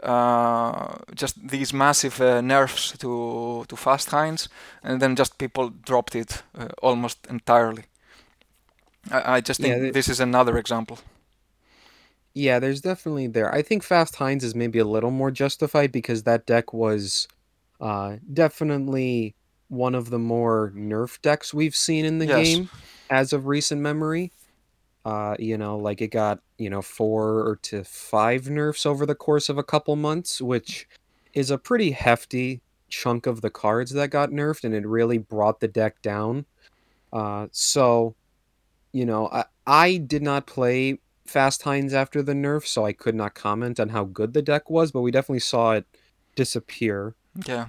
[0.03, 4.49] uh, just these massive uh, nerfs to to fast Heinz,
[4.83, 7.85] and then just people dropped it uh, almost entirely.
[9.11, 10.99] I, I just think yeah, this is another example.
[12.35, 13.55] Yeah, there's definitely there.
[13.55, 17.27] I think Fast Heinz is maybe a little more justified because that deck was
[17.81, 19.35] uh, definitely
[19.69, 22.47] one of the more nerf decks we've seen in the yes.
[22.47, 22.69] game
[23.09, 24.33] as of recent memory.
[25.07, 29.49] Uh, you know, like it got, you know, four to five nerfs over the course
[29.49, 30.89] of a couple months, which
[31.33, 35.61] is a pretty hefty chunk of the cards that got nerfed, and it really brought
[35.61, 36.45] the deck down.
[37.13, 38.17] Uh, so,
[38.91, 43.15] you know, I, I did not play Fast Heinz after the nerf, so I could
[43.15, 45.87] not comment on how good the deck was, but we definitely saw it
[46.35, 47.15] disappear.
[47.47, 47.67] Yeah.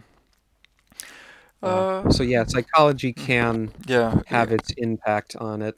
[1.61, 4.55] Uh, uh, so yeah, psychology can yeah, have yeah.
[4.55, 5.77] its impact on it.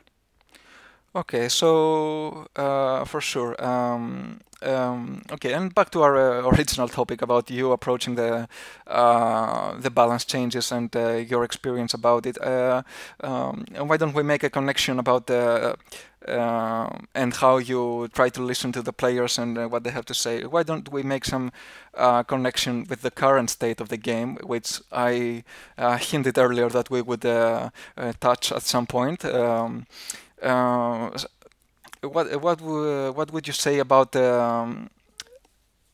[1.16, 3.56] Okay, so uh, for sure.
[3.64, 8.48] Um, um, okay, and back to our uh, original topic about you approaching the
[8.86, 12.40] uh, the balance changes and uh, your experience about it.
[12.40, 12.84] Uh,
[13.22, 15.76] um, why don't we make a connection about the
[16.28, 20.14] uh, and how you try to listen to the players and what they have to
[20.14, 20.44] say?
[20.44, 21.52] Why don't we make some
[22.28, 25.44] connection with the current state of the game, which I
[25.78, 27.22] hinted earlier that we would
[28.20, 29.24] touch at some point.
[30.42, 31.18] Uh,
[32.02, 34.90] what what what would you say about um,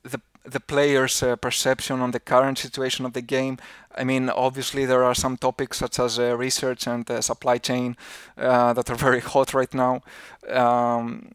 [0.04, 3.58] the the players' uh, perception on the current situation of the game?
[3.96, 7.98] I mean, obviously there are some topics such as uh, research and uh, supply chain
[8.38, 10.02] uh, that are very hot right now.
[10.50, 11.32] Um,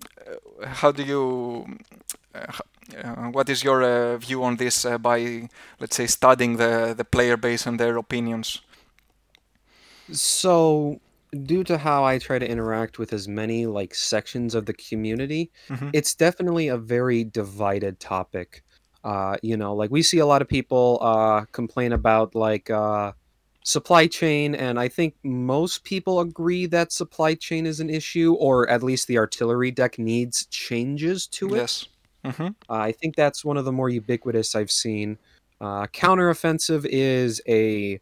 [0.65, 1.79] how do you?
[2.35, 7.67] Uh, what is your view on this by, let's say, studying the the player base
[7.67, 8.61] and their opinions?
[10.13, 11.01] So
[11.45, 15.51] due to how I try to interact with as many like sections of the community,
[15.69, 15.91] mm-hmm.
[15.93, 18.65] it's definitely a very divided topic.
[19.05, 23.13] Uh, you know, like we see a lot of people uh, complain about like uh,
[23.65, 28.69] supply chain, and I think most people agree that supply chain is an issue, or
[28.69, 31.59] at least the artillery deck needs changes to it.
[31.59, 31.89] Yes.
[32.25, 32.49] Mm-hmm.
[32.69, 35.17] I think that's one of the more ubiquitous I've seen.
[35.61, 38.01] Uh, counteroffensive is a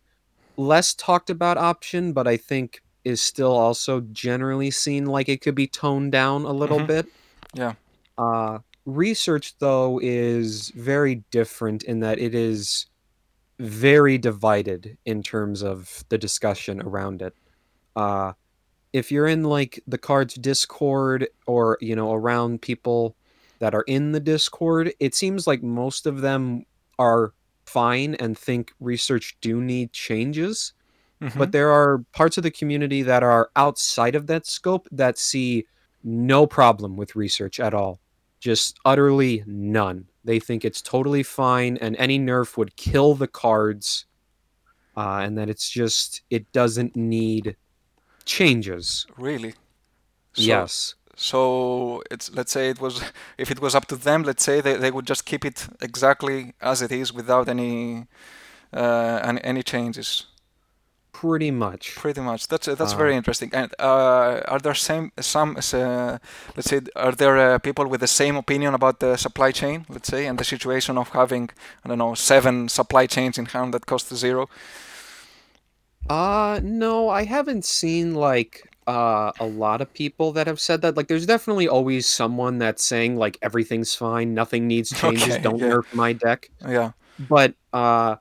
[0.57, 5.55] less talked about option, but I think is still also generally seen like it could
[5.55, 6.87] be toned down a little mm-hmm.
[6.87, 7.07] bit.
[7.55, 7.73] Yeah.
[8.18, 12.87] Uh, research, though, is very different in that it is
[13.59, 17.35] very divided in terms of the discussion around it.
[17.97, 18.35] Uh,
[18.92, 23.17] if you're in like the KARDS Discord or you know around people
[23.59, 26.65] that are in the Discord, it seems like most of them
[26.98, 27.33] are
[27.65, 30.73] fine and think research do need changes.
[31.21, 31.37] Mhm.
[31.37, 35.66] but there are parts of the community that are outside of that scope that see
[36.04, 38.00] no problem with research at all.
[38.40, 40.06] Just utterly none.
[40.25, 44.06] They think it's totally fine and any nerf would kill the cards
[44.96, 47.56] uh, and that it's just it doesn't need
[48.25, 49.06] changes.
[49.16, 49.52] Really?
[50.35, 50.94] So, yes.
[51.16, 53.02] So it's let's say it was
[53.38, 56.54] if it was up to them, let's say they, they would just keep it exactly
[56.60, 58.06] as it is without any
[58.73, 60.27] uh, any, any changes.
[61.21, 61.85] Pretty much.
[61.94, 62.46] Pretty much.
[62.46, 63.50] That's uh, that's Uh, very interesting.
[63.52, 66.19] And uh, are there same some uh,
[66.54, 70.08] let's say are there uh, people with the same opinion about the supply chain, let's
[70.08, 71.50] say, and the situation of having
[71.85, 74.48] I don't know seven supply chains in hand that cost zero?
[76.08, 80.96] Uh, no, I haven't seen like uh a lot of people that have said that.
[80.96, 85.62] Like there's definitely always someone that's saying like everything's fine, nothing needs changes, Okay, don't
[85.62, 86.50] yeah, nerf my deck.
[86.66, 88.16] yeah, But uh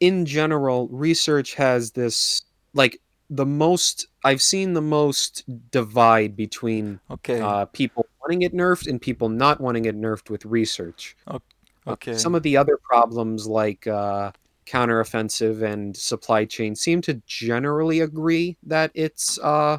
[0.00, 2.42] in general, research has this
[2.74, 8.86] like the most I've seen the most divide between okay, uh people wanting it nerfed
[8.88, 11.16] and people not wanting it nerfed with research.
[11.28, 11.40] o-
[11.86, 14.30] Uh, some of the other problems like uh,
[14.66, 19.78] counteroffensive and supply chain seem to generally agree that it's uh,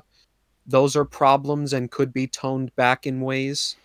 [0.66, 3.78] those are problems and could be toned back in ways.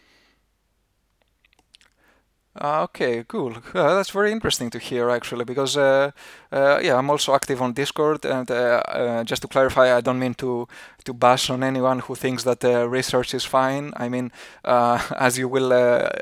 [2.60, 3.52] Uh, okay, cool.
[3.74, 6.12] Uh, that's very interesting to hear, actually, because uh,
[6.52, 10.20] uh, yeah, I'm also active on Discord, and uh, uh, just to clarify, I don't
[10.20, 10.68] mean to
[11.04, 13.92] to bash on anyone who thinks that research is fine.
[13.96, 14.30] I mean,
[14.64, 15.72] as you will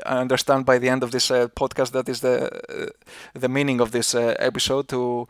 [0.05, 2.49] understand by the end of this podcast, that is the
[3.33, 5.27] the meaning of this episode to.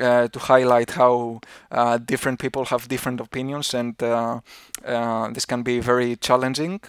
[0.00, 1.38] Uh, to highlight how
[1.70, 4.40] uh, different people have different opinions, and uh,
[5.34, 6.80] this can be very challenging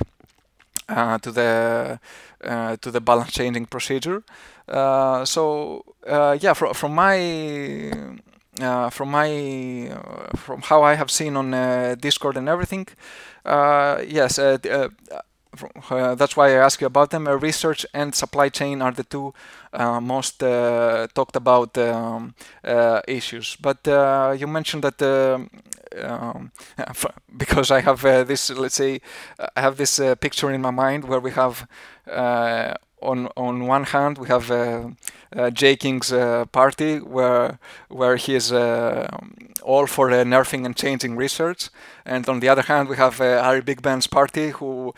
[0.88, 2.00] to the
[2.46, 4.24] uh, to the balance changing procedure.
[4.68, 7.92] Uh, so uh, yeah, from from my
[8.62, 11.52] uh, from my uh, from how I have seen on
[12.00, 12.88] Discord and everything,
[13.46, 14.40] yes,
[15.90, 17.28] uh, that's why I ask you about them.
[17.28, 19.34] Uh, research and supply chain are the two
[19.74, 23.56] uh, most uh, talked about um, uh, issues.
[23.62, 25.02] But uh, you mentioned that
[26.02, 26.52] um,
[27.38, 29.02] because I have this, let's say,
[29.56, 31.68] I have this picture in my mind where we have
[33.04, 34.90] on on one hand we have uh,
[35.36, 41.70] uh, Jay King's uh, party where where he is all for nerfing and changing research,
[42.06, 44.94] and on the other hand we have Ari Big Ben's party who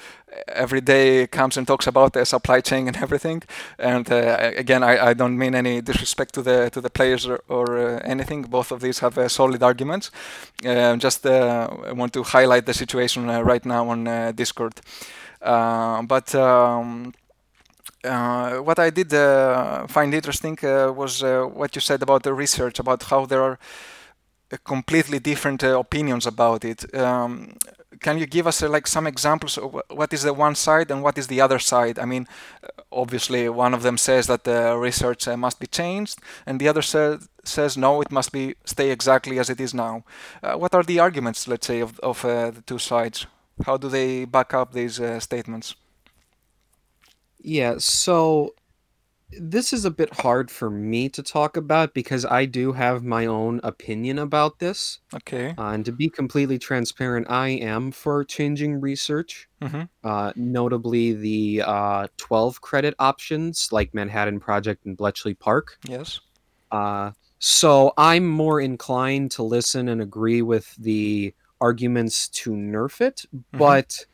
[0.47, 3.43] every day comes and talks about the supply chain and everything.
[3.77, 7.41] And uh, again, I, I don't mean any disrespect to the to the players or,
[7.47, 8.43] or uh, anything.
[8.43, 10.11] Both of these have uh, solid arguments.
[10.65, 14.73] Uh, just want to highlight the situation right now on Discord.
[15.41, 17.13] But um,
[18.05, 22.33] uh, what I did uh, find interesting uh, was uh, what you said about the
[22.33, 23.59] research, about how there are
[24.51, 26.95] uh, completely different opinions about it.
[26.95, 27.57] Um,
[28.01, 31.17] can you give us like some examples of what is the one side and what
[31.17, 31.97] is the other side?
[31.97, 32.27] I mean,
[32.91, 37.17] obviously one of them says that the research must be changed, and the other sa-
[37.43, 40.03] says no, it must be stay exactly as it is now.
[40.41, 43.27] What are the arguments, let's say, of, of the two sides?
[43.65, 45.75] How do they back up these statements?
[47.47, 48.55] Yeah, so
[49.39, 53.25] this is a bit hard for me to talk about because I do have my
[53.25, 54.99] own opinion about this.
[55.13, 55.53] Okay.
[55.57, 59.83] Uh, and to be completely transparent, I am for changing research, Mm-hmm.
[60.03, 65.77] uh, notably the uh, 12 credit options like Manhattan Project and Bletchley Park.
[65.87, 66.19] Yes.
[66.71, 73.25] Uh, so I'm more inclined to listen and agree with the arguments to nerf it,
[73.35, 73.57] Mm-hmm.
[73.57, 74.05] but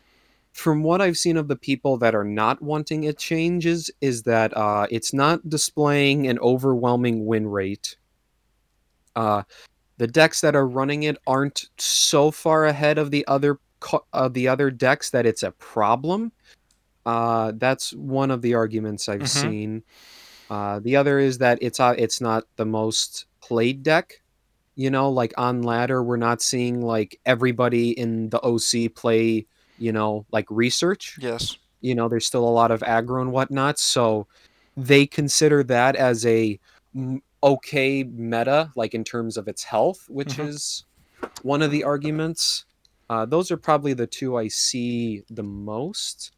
[0.54, 4.56] from what I've seen of the people that are not wanting it changes is that
[4.56, 7.96] uh, it's not displaying an overwhelming win rate.
[9.16, 9.44] Uh,
[9.98, 14.34] the decks that are running it aren't so far ahead of the other co- of
[14.34, 16.32] the other decks that it's a problem.
[17.06, 19.28] Uh, that's one of the arguments I've Mm-hmm.
[19.28, 19.84] seen.
[20.50, 24.22] Uh, the other is that it's uh, it's not the most played deck.
[24.76, 29.46] You know, like on ladder, we're not seeing like everybody in the OC play.
[29.82, 31.18] You know, like research.
[31.20, 31.58] Yes.
[31.82, 34.28] You know, there's still a lot of aggro and whatnot, so
[34.78, 36.60] they consider that as a
[37.44, 40.50] okay meta, like in terms of its health, which Mm-hmm.
[40.50, 40.86] is
[41.42, 42.66] one of the arguments.
[43.10, 46.32] Uh, those are probably the two I see the most.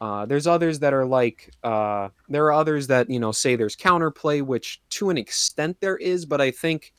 [0.00, 3.76] Uh, there's others that are like uh, there are others that you know say there's
[3.76, 6.92] counterplay, which to an extent there is, but I think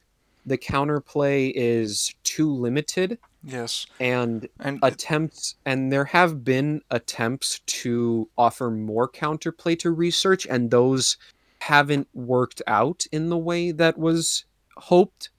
[0.45, 3.85] the counterplay is too limited Yes.
[3.99, 10.71] and And attempts and there have been attempts to offer more counterplay to research and
[10.71, 11.17] those
[11.59, 14.45] haven't worked out in the way that was
[14.77, 15.29] hoped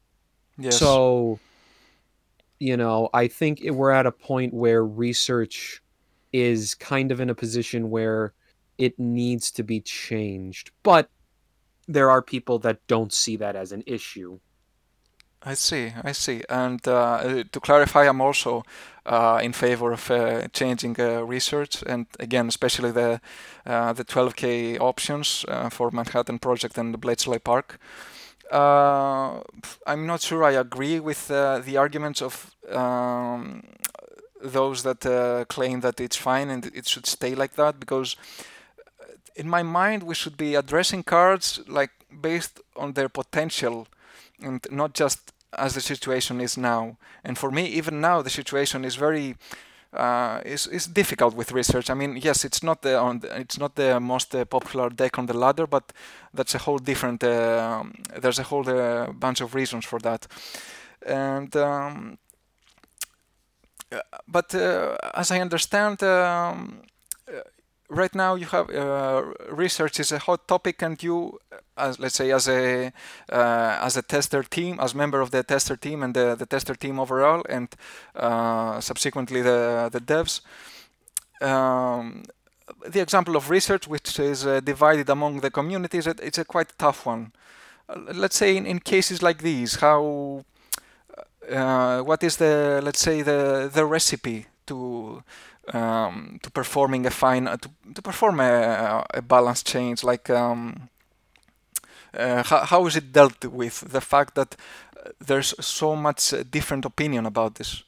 [0.58, 0.78] Yes.
[0.78, 1.38] So,
[2.58, 5.82] you know, I think it, we're at a point where research
[6.32, 8.32] is kind of in a position where
[8.78, 10.70] it needs to be changed.
[10.82, 11.08] But
[11.86, 14.38] there are people that don't see that as an issue.
[15.46, 16.42] I see, I see.
[16.48, 18.64] And uh, to clarify, I'm also
[19.04, 23.20] uh, in favor of uh, changing uh, research, and again, especially the
[23.66, 27.78] uh, the 12K options uh, for Manhattan Project and the Bletchley Park.
[28.50, 33.64] I'm not sure I agree with the arguments of um,
[34.42, 38.16] those that claim that it's fine and it should stay like that, because
[39.36, 41.90] in my mind, we should be addressing cards like
[42.22, 43.86] based on their potential
[44.42, 46.96] and not just as the situation is now.
[47.24, 49.36] And for me, even now, the situation is very
[49.92, 51.90] uh, is is difficult with research.
[51.90, 55.26] I mean, yes, it's not the the, it's not the most uh, popular deck on
[55.26, 55.92] the ladder, but
[56.32, 57.22] that's a whole different.
[57.22, 57.84] Uh,
[58.20, 60.26] there's a whole uh, bunch of reasons for that,
[61.06, 61.56] and.
[61.56, 62.18] Um,
[63.92, 66.82] uh, but uh, as I understand, um,
[67.88, 71.38] right now you have uh, research is a hot topic and you
[71.76, 72.92] as let's say as a
[73.30, 76.74] uh, as a tester team as member of the tester team and the, the tester
[76.74, 77.68] team overall and
[78.14, 80.40] uh, subsequently the the devs.
[81.40, 82.24] Um,
[82.86, 87.04] the example of research which is uh, divided among the communities it's a quite tough
[87.06, 87.32] one.
[87.88, 90.44] Uh, let's say in, in cases like these how
[91.50, 95.22] uh, what is the let's say the the recipe to
[95.72, 100.88] um, to performing a fine to, to perform a, a balance change like um,
[102.16, 103.80] uh, how, how is it dealt with?
[103.80, 104.56] The fact that
[104.96, 107.82] uh, there's so much uh, different opinion about this.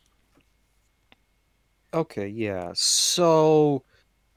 [1.93, 2.73] Okay yeah.
[2.75, 3.83] So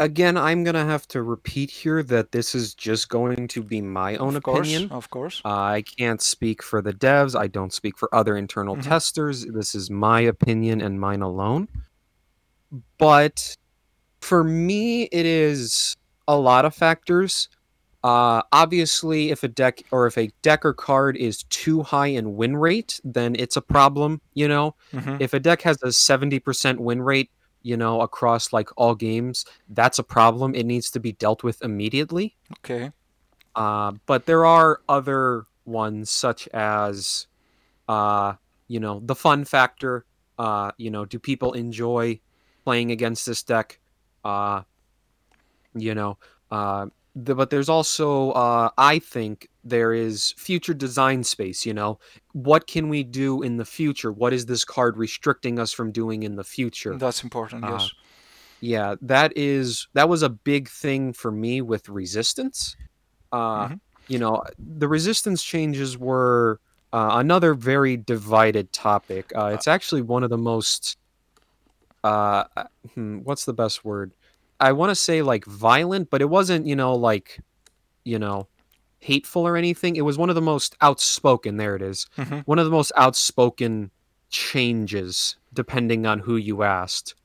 [0.02, 4.16] again i'm gonna have to repeat here that this is just going to be my
[4.16, 4.92] own of course, opinion.
[4.92, 5.42] of course.
[5.44, 7.38] I can't speak for the devs.
[7.38, 8.90] I don't speak for other internal mm-hmm.
[8.90, 9.46] testers.
[9.46, 11.68] This is my opinion and mine alone
[12.98, 13.56] but
[14.22, 15.98] for me, it is
[16.28, 17.50] a lot of factors.
[18.04, 22.36] Uh, obviously, if a deck or if a deck or card is too high in
[22.38, 24.22] win rate, then it's a problem.
[24.34, 25.18] You know, mm-hmm.
[25.20, 27.30] if a deck has a seventy percent win rate,
[27.62, 30.56] you know, across like all games, that's a problem.
[30.56, 32.38] It needs to be dealt with immediately.
[32.60, 32.92] Okay.
[33.56, 37.28] Uh, but there are other ones such as,
[37.90, 38.34] uh,
[38.70, 40.06] you know, the fun factor.
[40.38, 42.18] Uh, you know, do people enjoy
[42.64, 43.80] playing against this deck.
[44.24, 44.62] Uh,
[45.76, 46.18] you know,
[46.51, 51.66] uh, the, but there's also, uh, I think, there is future design space.
[51.66, 51.99] You know,
[52.34, 54.12] what can we do in the future?
[54.12, 56.95] What is this card restricting us from doing in the future?
[56.95, 57.64] That's important.
[57.64, 57.91] Uh, yes.
[58.62, 62.76] Yeah, that is that was a big thing for me with resistance.
[63.32, 63.76] Uh, mm-hmm.
[64.07, 66.60] You know, the resistance changes were
[66.91, 69.32] uh, another very divided topic.
[69.36, 70.97] Uh, it's actually one of the most
[72.04, 74.14] uh, uh, hmm, what's the best word?
[74.60, 77.39] I want to say like violent, but it wasn't, you know, like,
[78.04, 78.47] you know,
[79.00, 79.95] hateful or anything.
[79.95, 81.58] It was one of the most outspoken.
[81.58, 82.08] There it is.
[82.18, 82.39] Mm-hmm.
[82.39, 83.91] One of the most outspoken
[84.30, 87.16] changes, depending on who you asked.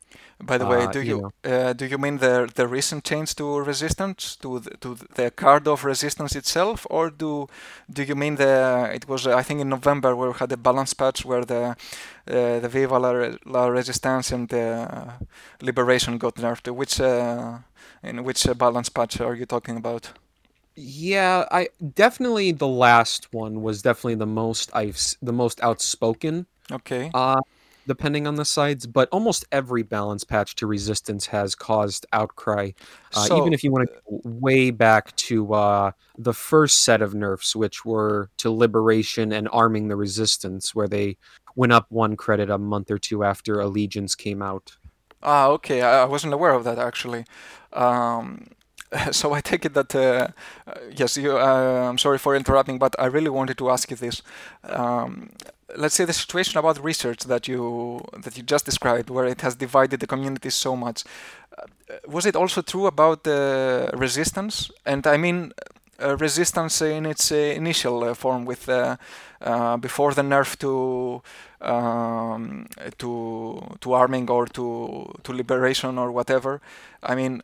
[0.43, 3.35] By the way, uh, do you, you uh, do you mean the the recent change
[3.37, 7.47] to resistance to the, to the card of resistance itself, or do
[7.91, 10.93] do you mean the it was I think in November where we had a balance
[10.95, 11.63] patch where the
[12.29, 13.13] uh, the Viva la,
[13.47, 15.15] la Resistance and the
[15.63, 16.71] Liberation got nerfed?
[16.75, 17.59] Which uh,
[18.03, 20.13] in which balance patch are you talking about?
[20.77, 26.47] Yeah, I definitely the last one was definitely the most I've the most outspoken.
[26.73, 27.15] Okay.
[27.15, 27.41] Uh,
[27.87, 32.71] depending on the sides, but almost every balance patch to resistance has caused outcry.
[33.15, 37.03] Uh, so, even if you want to go way back to uh, the first set
[37.03, 41.17] of nerfs, which were to liberation and arming the resistance, where they
[41.57, 44.77] went up one credit a month or two after Allegiance came out.
[45.23, 45.81] Ah, okay.
[45.83, 47.25] I wasn't aware of that actually.
[47.73, 48.49] Um,
[49.11, 50.29] so I take it that uh,
[50.97, 54.23] yes, you, uh, I'm sorry for interrupting, but I really wanted to ask you this.
[54.65, 55.31] Um,
[55.77, 59.57] let's say the situation about research that you that you just described, where it has
[59.57, 61.05] divided the community so much,
[61.59, 61.63] uh,
[62.07, 64.71] was it also true about the resistance?
[64.87, 65.53] And I mean.
[66.03, 68.67] Uh, resistance in its uh, initial form, with
[69.81, 71.23] before the nerf to
[71.65, 72.67] um,
[72.99, 76.61] to to arming or to to liberation or whatever.
[77.03, 77.43] I mean,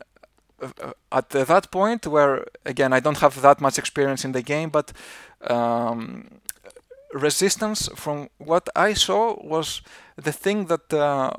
[1.13, 4.93] at that point where again I don't have that much experience in the game, but
[5.49, 6.41] um,
[7.13, 9.83] resistance, from what I saw, was
[10.17, 11.31] the thing that uh,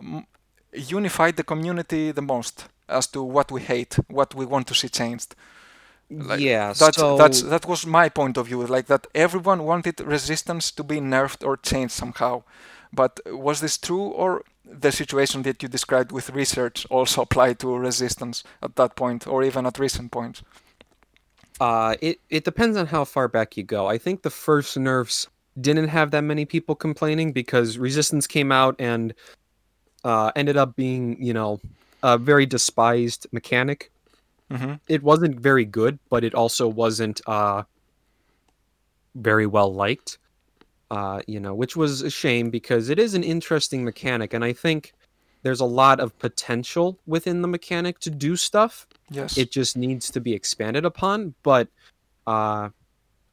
[0.74, 4.90] unified the community the most as to what we hate, what we want to see
[4.90, 5.36] changed.
[6.10, 8.66] Like Yeah, that's that's so that was my point of view.
[8.66, 12.44] Like that everyone wanted resistance to be nerfed or changed somehow.
[12.94, 17.76] But was this true, or the situation that you described with research also applied to
[17.76, 20.44] resistance at that point, or even at recent points?
[21.62, 23.86] uh it it depends on how far back you go.
[23.88, 25.28] I think the first nerfs
[25.60, 29.14] didn't have that many people complaining because resistance came out and
[30.04, 31.60] uh ended up being, you know,
[32.02, 33.92] a very despised mechanic.
[34.50, 34.74] Mm-hmm.
[34.88, 37.64] It wasn't very good, but it also wasn't uh
[39.14, 40.18] very well liked.
[40.92, 44.52] Uh, you know, which was a shame because it is an interesting mechanic and I
[44.52, 44.92] think
[45.44, 49.38] there's a lot of potential within the mechanic to do stuff Yes.
[49.38, 51.68] it just needs to be expanded upon but
[52.28, 52.70] uh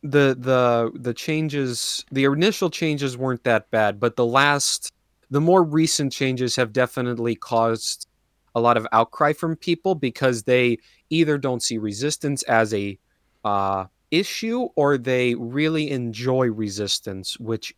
[0.04, 4.92] the the the changes the initial changes weren't that bad but the last
[5.30, 8.06] the more recent changes have definitely caused
[8.54, 10.78] a lot of outcry from people because they
[11.10, 12.96] either don't see resistance as a
[13.44, 17.74] uh issue or they really enjoy resistance which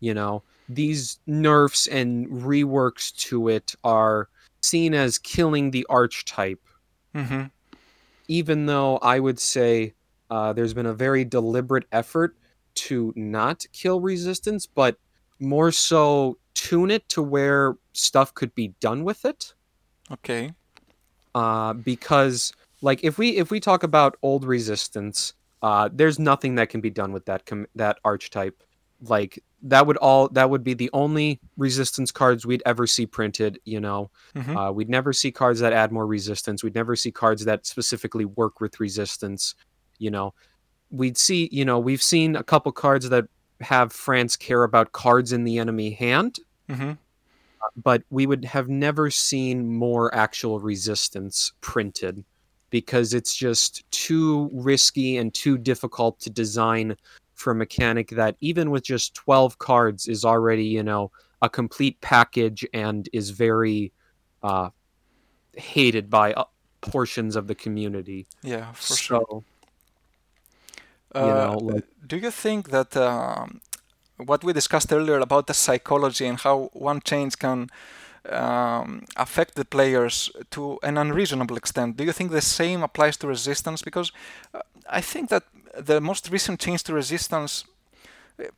[0.00, 4.28] you know these nerfs and reworks to it are
[4.62, 6.60] seen as killing the archetype
[7.14, 7.46] Mm-hmm.
[8.28, 9.94] even though I would say
[10.30, 12.36] uh, there's been a very deliberate effort
[12.74, 14.96] to not kill resistance, but
[15.40, 19.54] more so tune it to where stuff could be done with it.
[20.12, 20.52] Okay.
[21.34, 22.52] Uh, because
[22.82, 26.90] like if we if we talk about old resistance, uh, there's nothing that can be
[26.90, 28.62] done with that com- that archetype.
[29.02, 33.58] Like that would all that would be the only resistance cards we'd ever see printed.
[33.64, 34.56] You know, Mm-hmm.
[34.56, 36.62] uh, we'd never see cards that add more resistance.
[36.62, 39.54] We'd never see cards that specifically work with resistance.
[39.98, 40.34] You know,
[40.90, 43.24] we'd see, you know, we've seen a couple cards that
[43.60, 46.38] have France care about cards in the enemy hand,
[46.68, 46.92] Mm-hmm.
[47.76, 52.24] but we would have never seen more actual resistance printed
[52.70, 56.96] because it's just too risky and too difficult to design
[57.34, 61.10] for a mechanic that even with just 12 cards is already, you know,
[61.42, 63.92] a complete package and is very
[64.42, 64.70] uh,
[65.54, 66.44] hated by uh,
[66.80, 68.26] portions of the community.
[68.42, 69.24] Yeah, for sure.
[69.28, 69.44] So,
[71.14, 73.60] you Uh, know, like do you think that um,
[74.16, 77.68] what we discussed earlier about the psychology and how one change can
[78.28, 83.26] um, affect the players to an unreasonable extent, do you think the same applies to
[83.26, 83.82] resistance?
[83.82, 84.12] Because
[84.54, 85.44] uh, I think that
[85.78, 87.64] the most recent change to resistance,
[88.38, 88.48] uh,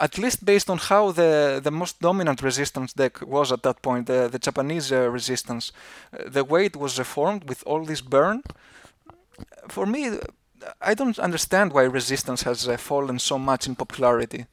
[0.00, 4.06] at least based on how the, the most dominant resistance deck was at that point,
[4.06, 5.72] the, the Japanese uh, resistance,
[6.12, 8.42] uh, the way it was reformed with all this burn,
[9.68, 10.18] for me,
[10.80, 14.46] I don't understand why resistance has uh, fallen so much in popularity.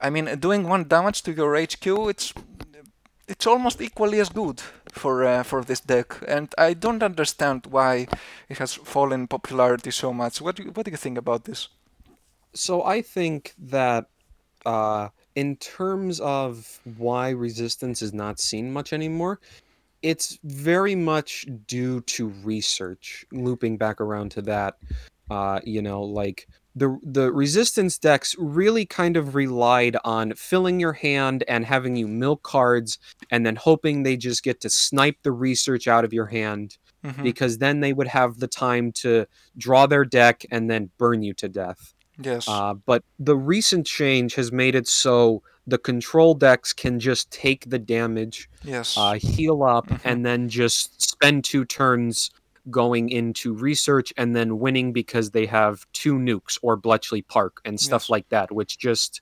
[0.00, 2.34] I mean, doing one damage to your HQ, it's
[3.32, 4.58] it's almost equally as good
[5.00, 7.92] for uh, for this deck, and I don't understand why
[8.48, 10.40] it has fallen popularity so much.
[10.40, 11.68] What do you, what do you think about this?
[12.54, 14.06] so I think that
[14.66, 19.40] uh, in terms of why resistance is not seen much anymore,
[20.02, 23.24] it's very much due to research.
[23.32, 24.76] Looping back around to that,
[25.30, 30.94] uh, you know, like the the resistance decks really kind of relied on filling your
[30.94, 32.98] hand and having you milk cards,
[33.30, 37.22] and then hoping they just get to snipe the research out of your hand, hmm
[37.22, 39.26] because then they would have the time to
[39.58, 41.94] draw their deck and then burn you to death.
[42.22, 42.46] Yes.
[42.48, 47.68] Uh, but the recent change has made it so the control decks can just take
[47.70, 48.96] the damage, Yes.
[48.96, 52.30] uh, heal up, hmm and then just spend two turns
[52.70, 57.78] going into research and then winning because they have two nukes or Bletchley Park and
[57.80, 58.10] stuff Yes.
[58.10, 59.20] like that, which just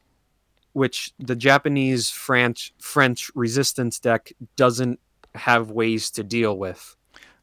[0.72, 5.00] which the Japanese French French resistance deck doesn't
[5.34, 6.96] have ways to deal with.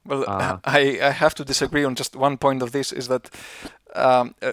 [0.05, 3.29] Well, Uh, I, I have to disagree on just one point of this is that
[3.95, 4.51] um, uh,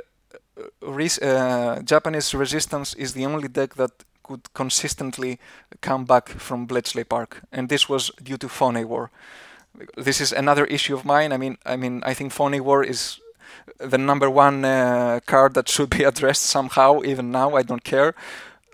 [0.59, 3.90] uh, res- uh, Japanese resistance is the only deck that
[4.22, 5.38] could consistently
[5.80, 9.11] come back from Bletchley Park, and this was due to Phony War.
[9.97, 11.33] This is another issue of mine.
[11.33, 13.20] I mean, I mean, I think Phony War is
[13.79, 17.03] the number one uh, card that should be addressed somehow.
[17.05, 18.14] Even now, I don't care.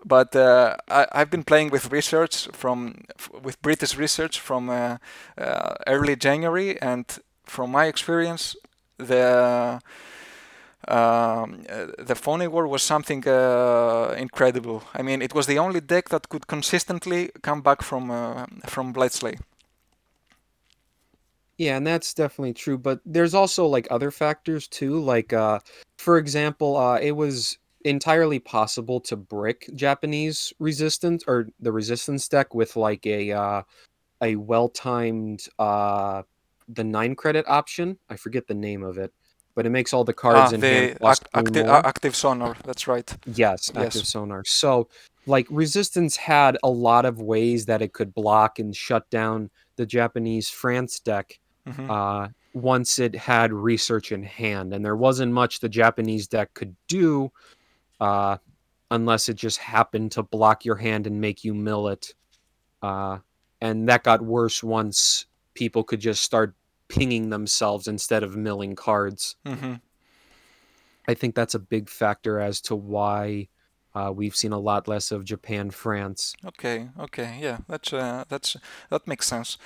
[0.05, 4.96] But uh, I, I've been playing with research from f- with British research from uh,
[5.38, 7.05] uh, early January, and
[7.44, 8.57] from my experience,
[8.98, 9.80] the
[10.88, 11.62] um,
[11.98, 14.82] the phony war was something uh, incredible.
[14.94, 18.92] I mean, it was the only deck that could consistently come back from uh, from
[18.92, 19.36] Bletchley.
[21.61, 22.78] Yeah, and that's definitely true.
[22.78, 24.98] But there's also like other factors too.
[24.98, 25.58] Like, uh,
[25.98, 32.54] for example, uh, it was entirely possible to brick Japanese resistance or the resistance deck
[32.54, 33.62] with like a uh,
[34.22, 36.22] a well timed uh,
[36.66, 37.98] the nine credit option.
[38.08, 39.12] I forget the name of it.
[39.54, 42.56] but it makes all the cards Ah, in hand the cost act, active active sonar.
[42.64, 43.14] That's right.
[43.26, 43.84] Yes, Yes.
[43.84, 44.44] active sonar.
[44.46, 44.88] So,
[45.26, 49.84] like, Resistance had a lot of ways that it could block and shut down the
[49.84, 54.74] Japanese France deck hmm uh, once it had research in hand.
[54.74, 57.30] And there wasn't much the Japanese deck could do
[58.00, 58.38] uh,
[58.90, 62.14] unless it just happened to block your hand and make you mill it.
[62.82, 63.18] Uh,
[63.61, 66.54] and that got worse once people could just start
[66.88, 69.36] pinging themselves instead of milling cards.
[69.46, 69.74] hmm
[71.08, 73.48] I think that's a big factor as to why
[73.94, 76.34] uh, we've seen a lot less of Japan France.
[76.44, 78.56] Okay, okay, yeah, that's uh, that's
[78.90, 79.58] that makes sense.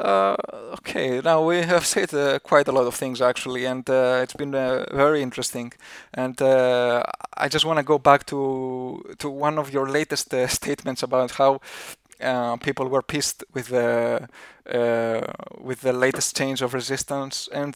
[0.00, 0.34] Uh,
[0.72, 4.34] okay, now we have said uh, quite a lot of things actually, and uh, it's
[4.34, 5.72] been uh, very interesting.
[6.14, 7.02] And uh,
[7.36, 11.32] I just want to go back to to one of your latest uh, statements about
[11.32, 11.60] how
[12.60, 14.28] people were pissed with the
[15.58, 17.74] with the latest change of resistance, and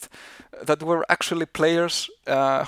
[0.63, 2.11] that were actually players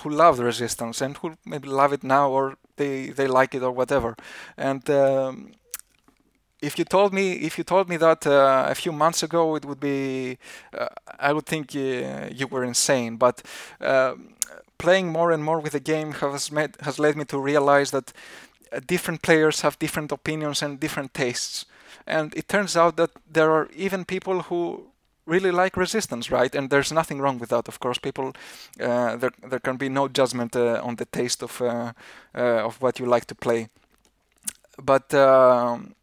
[0.02, 3.72] who loved resistance and who maybe love it now or they they like it or
[3.72, 4.16] whatever.
[4.56, 5.52] And um,
[6.66, 9.64] if you told me if you told me that uh, a few months ago, it
[9.64, 10.38] would be
[10.78, 10.88] uh,
[11.18, 13.16] I would think uh, you were insane.
[13.16, 13.42] But
[13.80, 14.34] um
[14.78, 18.12] playing more and more with the game has made has led me to realize that
[18.72, 21.66] uh, different players have different opinions and different tastes.
[22.06, 24.86] And it turns out that there are even people who
[25.26, 26.54] really like resistance, right?
[26.54, 27.68] And there's nothing wrong with that.
[27.68, 28.32] Of course, people
[28.80, 31.92] uh, there there can be no judgment uh, on the taste of uh,
[32.34, 33.68] uh, of what you like to play.
[34.82, 35.94] But um,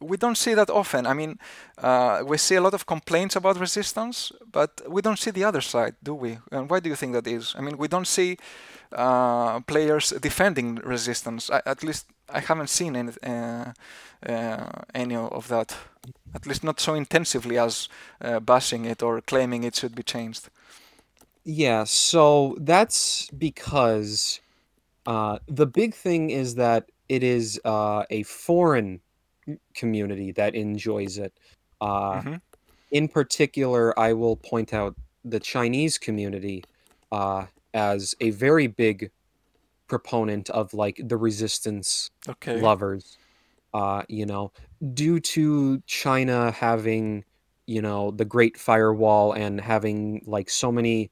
[0.00, 1.06] we don't see that often.
[1.06, 1.38] I mean,
[1.78, 5.60] uh, we see a lot of complaints about resistance, but we don't see the other
[5.60, 6.38] side, do we?
[6.52, 7.54] And why do you think that is?
[7.56, 8.38] I mean, we don't see
[8.92, 11.50] uh, players defending resistance.
[11.50, 13.72] I, at least I haven't seen any uh,
[14.26, 15.76] uh, any of that.
[16.34, 17.88] At least not so intensively as
[18.20, 20.48] uh, bashing it or claiming it should be changed.
[21.44, 24.40] Yeah, so that's because
[25.06, 29.00] uh, the big thing is that it is a foreign
[29.74, 31.32] community that enjoys it.
[31.80, 32.38] Uh, hmm
[32.90, 36.66] in particular, I will point out the Chinese community
[37.12, 39.10] uh, as a very big
[39.88, 42.68] proponent of like the resistance Okay.
[42.68, 43.18] lovers.
[43.74, 44.52] Uh, you know,
[44.94, 47.24] due to China having,
[47.66, 51.10] you know, the Great Firewall and having like so many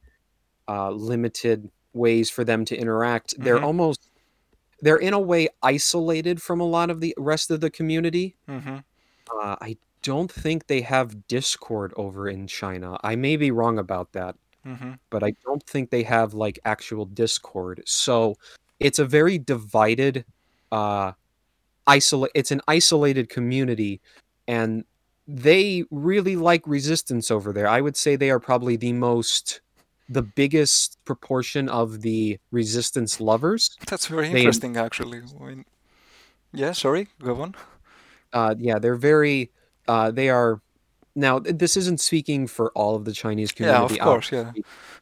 [0.69, 4.11] uh, limited ways for them to interact, they're hmm almost
[4.81, 8.37] they're in a way isolated from a lot of the rest of the community.
[8.47, 8.79] hmm
[9.43, 12.99] Uh, I don't think they have Discord over in China.
[13.03, 17.07] I may be wrong about that, hmm but I don't think they have like actual
[17.07, 17.83] Discord.
[17.87, 18.37] So
[18.81, 20.25] it's a very divided,
[20.73, 21.13] uh,
[21.87, 22.33] isolate.
[22.35, 24.01] It's an isolated community,
[24.49, 24.85] and
[25.29, 27.69] they really like resistance over there.
[27.69, 29.61] I would say they are probably the most,
[30.09, 33.77] the biggest proportion of the resistance lovers.
[33.89, 35.21] That's very They, interesting, actually.
[35.21, 35.65] When...
[36.53, 37.55] Yeah, sorry, go on.
[38.33, 39.51] uh, yeah, they're very,
[39.89, 40.61] uh, they are.
[41.15, 43.95] Now, this isn't speaking for all of the Chinese community.
[43.95, 44.53] Yeah, of course, yeah.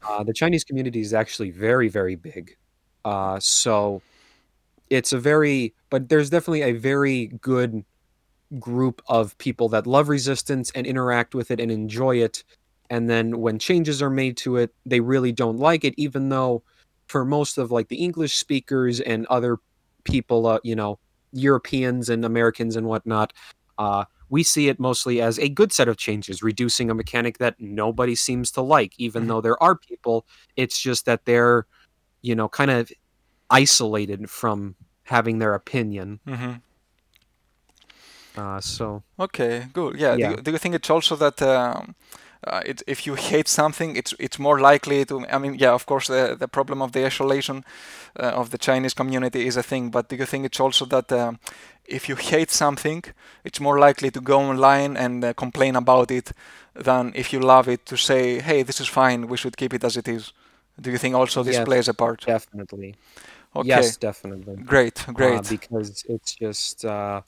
[0.09, 2.57] Uh, the Chinese community is actually very, very big.
[3.05, 4.01] Uh, so
[4.91, 7.85] it's a very, but there's definitely a very good
[8.61, 12.45] group of people that love resistance and interact with it and enjoy it.
[12.95, 16.63] And then when changes are made to it, they really don't like it, even though
[17.09, 19.59] for most of like the English speakers and other
[20.05, 21.01] people, uh, you know,
[21.33, 23.33] Europeans and Americans and whatnot,
[23.79, 27.57] uh, we see it mostly as a good set of changes, reducing a mechanic that
[27.59, 30.25] nobody seems to like, even hmm though there are people.
[30.55, 31.67] It's just that they're,
[32.23, 32.93] you know, kind of
[33.51, 36.21] isolated from having their opinion.
[36.27, 36.55] hmm
[38.37, 39.99] Uh, so Okay, good.
[39.99, 40.15] Yeah.
[40.15, 41.95] Do yeah, you, do you think it's also that um,
[42.47, 45.27] uh, it, if you hate something, it's it's more likely to.
[45.29, 47.65] I mean, yeah, of course, the the problem of the isolation
[48.19, 49.91] uh, of the Chinese community is a thing.
[49.91, 51.39] But do you think it's also that um,
[51.87, 53.05] if you hate something,
[53.45, 56.33] it's more likely to go online and uh, complain about it
[56.75, 59.29] than if you love it to say, "Hey, this is fine.
[59.29, 60.33] We should keep it as it is."
[60.81, 62.27] Do you think also this yes, plays a part?
[62.27, 62.97] definitely.
[63.57, 64.65] Okay, Yes, definitely.
[64.65, 65.43] great, Uh, great.
[65.43, 67.23] because it's just uh,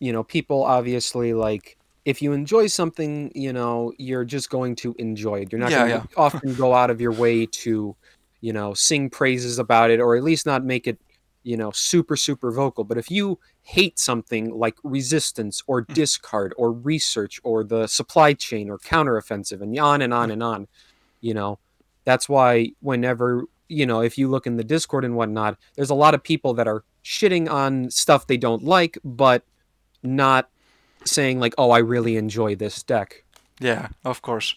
[0.00, 4.94] you know, people obviously like if you enjoy something, you know, you're just going to
[4.98, 5.52] enjoy it.
[5.52, 6.02] You're not Yeah, going yeah.
[6.02, 7.96] to often go out of your way to,
[8.40, 10.98] you know, sing praises about it or at least not make it,
[11.42, 12.84] you know, super super vocal.
[12.84, 18.34] But if you hate something like resistance or Mm, discard or research or the supply
[18.34, 20.68] chain or counteroffensive and on and on mm, and on,
[21.20, 21.58] you know,
[22.04, 25.94] that's why whenever you know if you look in the discord and whatnot there's a
[25.94, 29.42] lot of people that are shitting on stuff they don't like but
[30.02, 30.50] not
[31.04, 33.24] saying like oh i really enjoy this deck
[33.60, 34.56] Yeah, of course.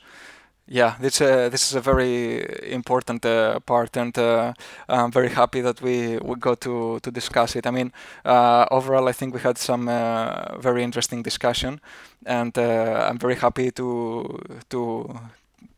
[0.70, 2.43] Yeah, this uh, this is a very
[2.74, 4.54] important uh, part, and uh,
[4.89, 7.66] I'm very happy that we we got to to discuss it.
[7.66, 7.91] I mean,
[8.26, 11.80] uh, overall, I think we had some uh, very interesting discussion,
[12.26, 14.39] and uh, I'm very happy to
[14.70, 15.20] to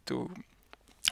[0.05, 0.29] to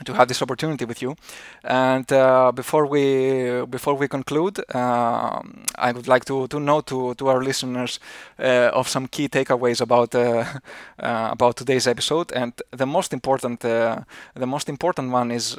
[0.06, 1.16] to have this opportunity with you.
[1.64, 5.42] And uh, before we before we conclude, uh,
[5.76, 8.00] I would like to to know to to our listeners
[8.40, 10.44] uh, of some key takeaways about uh,
[11.00, 12.32] uh, about today's episode.
[12.32, 14.02] And the most important uh,
[14.36, 15.58] the most important one is.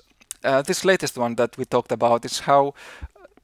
[0.66, 2.72] this latest one that we talked about is how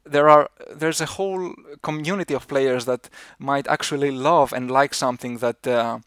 [0.04, 5.38] there are there's a whole community of players that might actually love and like something
[5.38, 5.98] that uh,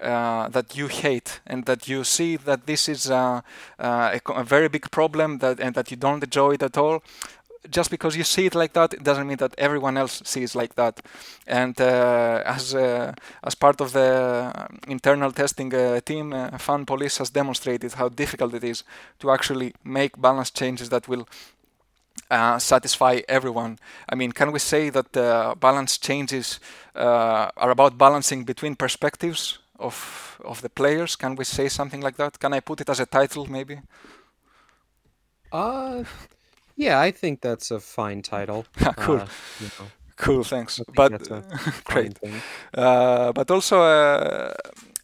[0.00, 3.40] uh, that you hate and that you see that this is uh,
[3.78, 7.02] uh a, a, very big problem that and that you don't enjoy it at all.
[7.68, 10.74] Just because you see it like that it doesn't mean that everyone else sees like
[10.76, 11.00] that.
[11.46, 14.52] And uh, as uh, as part of the
[14.86, 15.72] internal testing
[16.04, 18.84] team Fan Police has demonstrated how difficult it is
[19.18, 21.26] to actually make balance changes that will
[22.30, 23.78] uh, satisfy everyone.
[24.08, 26.60] I mean, can we say that the balance changes
[26.94, 31.16] uh, are about balancing between perspectives of of the players?
[31.16, 32.38] Can we say something like that?
[32.38, 33.80] Can I put it as a title, maybe?
[35.52, 36.04] Uh,
[36.76, 38.66] yeah, I think that's a fine title.
[38.96, 39.20] cool.
[39.20, 39.26] Uh,
[39.60, 39.86] you know.
[40.16, 40.80] Cool, thanks.
[40.94, 41.28] But
[41.84, 42.18] great.
[42.74, 44.54] Uh, but also uh,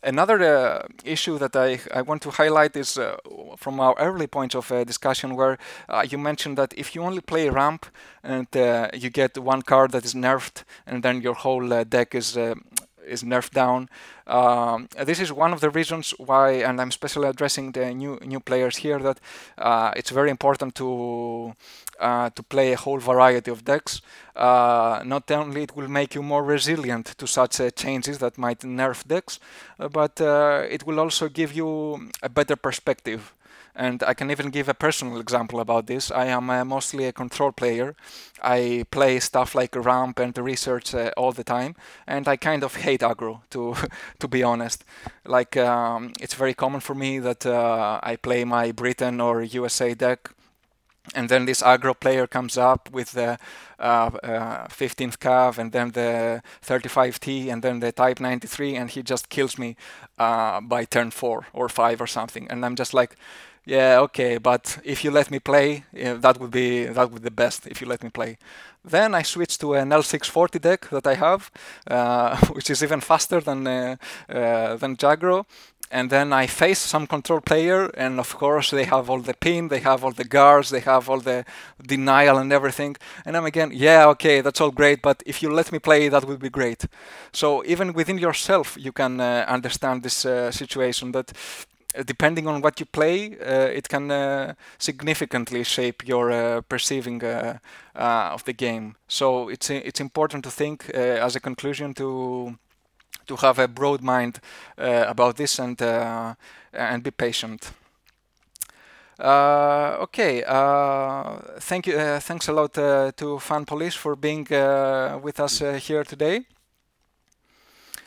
[0.05, 3.16] Another uh, issue that I, I want to highlight is uh,
[3.57, 7.20] from our early point of uh, discussion where uh, you mentioned that if you only
[7.20, 7.86] play ramp
[8.24, 12.16] and uh, you get one card that is nerfed and then your whole uh, deck
[12.16, 12.36] is
[13.07, 13.88] is nerfed down.
[14.26, 18.40] Um, this is one of the reasons why, and I'm especially addressing the new new
[18.40, 19.18] players here, that
[19.59, 21.55] uh, it's very important to
[22.00, 24.00] uh, to play a whole variety of decks.
[24.34, 28.61] Uh, not only it will make you more resilient to such uh, changes that might
[28.61, 29.38] nerf decks,
[29.78, 33.34] uh, but uh, it will also give you a better perspective
[33.74, 36.10] and I can even give a personal example about this.
[36.10, 37.94] I am uh, mostly a control player.
[38.42, 41.74] I play stuff like ramp and research uh, all the time,
[42.06, 43.74] and I kind of hate aggro, to
[44.18, 44.84] to be honest.
[45.24, 49.94] Like um, it's very common for me that uh, I play my Britain or USA
[49.94, 50.30] deck
[51.14, 53.38] and then this aggro player comes up with the
[53.78, 59.02] uh, uh, 15th cav and then the 35t and then the type 93 and he
[59.02, 59.76] just kills me
[60.18, 63.16] uh, by turn 4 or 5 or something and i'm just like
[63.64, 67.34] yeah, okay, but if you let me play, that would be that would be the
[67.34, 68.38] best if you let me play.
[68.84, 71.50] Then I switch to an L640 deck that I have,
[71.88, 73.96] uh, which is even faster than uh,
[74.28, 75.44] uh, than Jagro.
[75.94, 79.68] And then I face some control player, and of course they have all the pin,
[79.68, 81.44] they have all the guards, they have all the
[81.86, 82.96] denial and everything.
[83.26, 86.24] And I'm again, yeah, okay, that's all great, but if you let me play, that
[86.24, 86.86] would be great.
[87.32, 91.34] So even within yourself, you can uh, understand this uh, situation that
[92.07, 97.22] depending on what you play, uh, it can uh, significantly shape your uh, perceiving
[97.95, 98.97] of the game.
[99.09, 102.59] So it's it's important to think as a conclusion to
[103.26, 104.40] to have a broad mind
[104.76, 105.80] about this and
[106.72, 107.72] and be patient.
[109.18, 111.97] Uh, okay, uh, thank you.
[111.97, 114.47] Uh, thanks a lot to Fan Police for being
[115.22, 116.47] with us here today.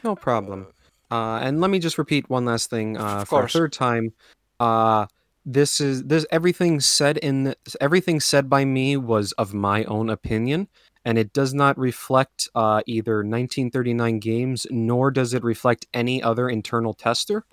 [0.04, 0.75] No problem.
[1.12, 4.14] Uh, and let me just repeat one last thing uh, for a third time.
[4.60, 5.06] Uh,
[5.46, 10.68] this is this everything said in everything said by me was of my own opinion,
[11.04, 16.50] and it does not reflect uh, either 1939 games nor does it reflect any other
[16.50, 17.46] internal tester.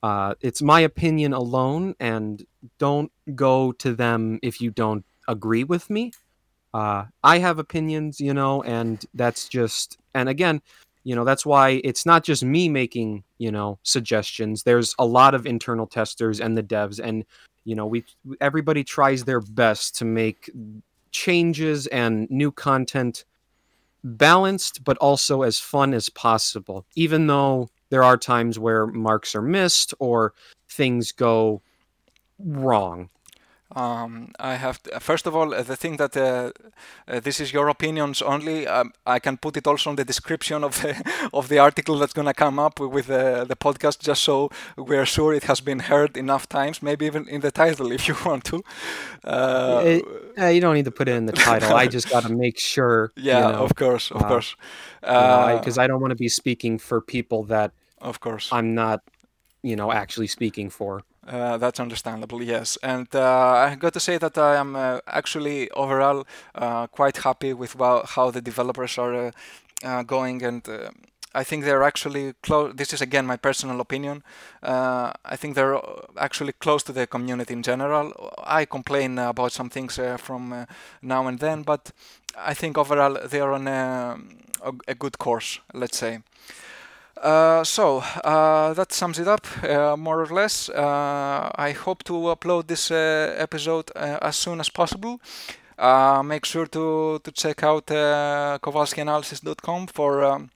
[0.00, 2.46] Uh, it's my opinion alone, and
[2.78, 6.12] don't go to them if you don't agree with me.
[6.72, 10.62] Uh, I have opinions, you know, and that's just and again,
[11.08, 14.64] you know that's why it's not just me making you know suggestions.
[14.64, 17.24] There's a lot of internal testers and the devs and
[17.64, 18.04] you know we
[18.42, 20.50] everybody tries their best to make
[21.10, 23.24] changes and new content
[24.04, 26.84] balanced but also as fun as possible.
[26.94, 30.34] Even though there are times where marks are missed or
[30.68, 31.62] things go
[32.38, 33.08] wrong
[33.76, 36.52] um, I have to, first of all uh, the thing that uh,
[37.06, 38.66] uh, this is your opinions only.
[38.66, 40.94] Um, I can put it also in the description of the
[41.34, 45.34] of the article that's gonna come up with uh, the podcast, just so we're sure
[45.34, 46.82] it has been heard enough times.
[46.82, 48.62] Maybe even in the title if you want to.
[49.22, 50.04] Uh, it,
[50.54, 51.74] you don't need to put it in the title.
[51.74, 53.12] I just got to make sure.
[53.28, 54.56] Yeah, you know, of course, of course.
[55.00, 59.02] Because I, I don't want to be speaking for people that, of course, I'm not,
[59.62, 61.02] you know, actually speaking for.
[61.28, 62.78] Uh, that's understandable, yes.
[62.82, 67.52] And uh, I got to say that I am uh, actually overall uh, quite happy
[67.52, 69.30] with how the developers are uh,
[69.84, 70.66] uh, going, and
[71.34, 72.72] I think they're actually close.
[72.74, 74.22] This is again my personal opinion.
[74.62, 75.78] I think they're
[76.16, 78.32] actually close to the community in general.
[78.42, 80.66] I complain about some things from
[81.02, 81.92] now and then, but
[82.38, 84.16] I think overall they are on a,
[84.64, 85.60] a, a good course.
[85.74, 86.20] Let's say.
[87.22, 90.68] Uh, so uh, that sums it up uh, more or less.
[90.68, 95.20] Uh, I hope to upload this uh, episode as soon as possible.
[96.24, 100.50] make sure to, to check out kowalskianalysis.com for um,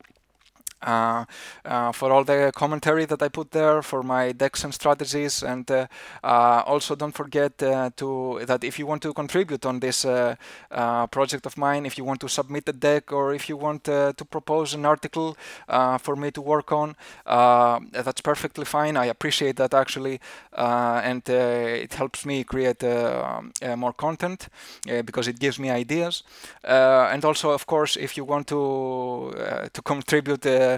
[0.83, 1.25] uh,
[1.65, 5.71] uh, for all the commentary that I put there for my decks and strategies and
[5.71, 5.87] uh,
[6.25, 10.37] uh also don't forget uh, to that if you want to contribute on this uh,
[11.11, 14.25] project of mine if you want to submit a deck or if you want to
[14.31, 15.37] propose an article
[16.01, 18.97] for me to work on that's perfectly fine.
[18.97, 20.21] I appreciate that actually
[20.53, 22.83] and it helps me create
[23.77, 24.49] more content
[25.05, 26.23] because it gives me ideas.
[26.65, 29.33] And also of course if you want to
[29.73, 30.72] to contribute uh,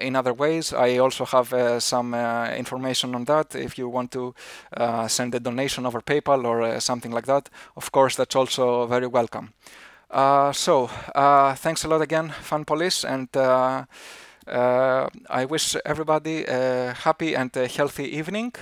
[0.00, 0.72] in other ways.
[0.72, 4.34] I also have uh, some uh, information on that if you want to
[5.08, 7.48] send a donation over PayPal or something like that.
[7.76, 9.52] Of course, that's also very welcome.
[10.52, 10.90] so,
[11.56, 13.28] thanks a lot again, Fun Police, and
[14.46, 18.52] uh, I wish everybody a happy and a healthy evening.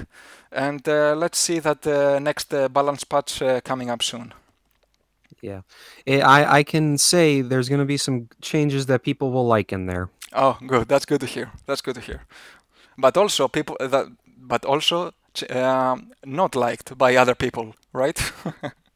[0.53, 4.35] And uh, let's see that the next uh, balance patch coming up soon.
[5.43, 5.63] Yeah,
[6.07, 9.87] I I can say there's going to be some changes that people will like in
[9.87, 10.11] there.
[10.33, 10.89] Oh, good.
[10.89, 11.51] That's good to hear.
[11.67, 12.23] That's good to hear.
[12.97, 14.07] But also people uh, that,
[14.39, 15.13] but also
[15.51, 18.33] um, not liked by other people, right?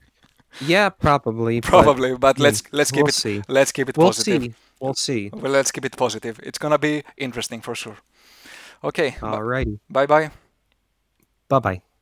[0.60, 1.60] yeah, probably.
[1.60, 3.42] Probably, but, but let's let's keep we'll it see.
[3.48, 4.42] let's keep it we'll positive.
[4.42, 4.54] See.
[4.80, 5.30] We'll see.
[5.32, 6.40] Well, let's keep it positive.
[6.42, 7.96] It's gonna be interesting for sure.
[8.82, 9.12] Okay.
[9.20, 9.78] Alrighty.
[9.88, 10.30] Bye bye.
[11.48, 11.93] Bye bye.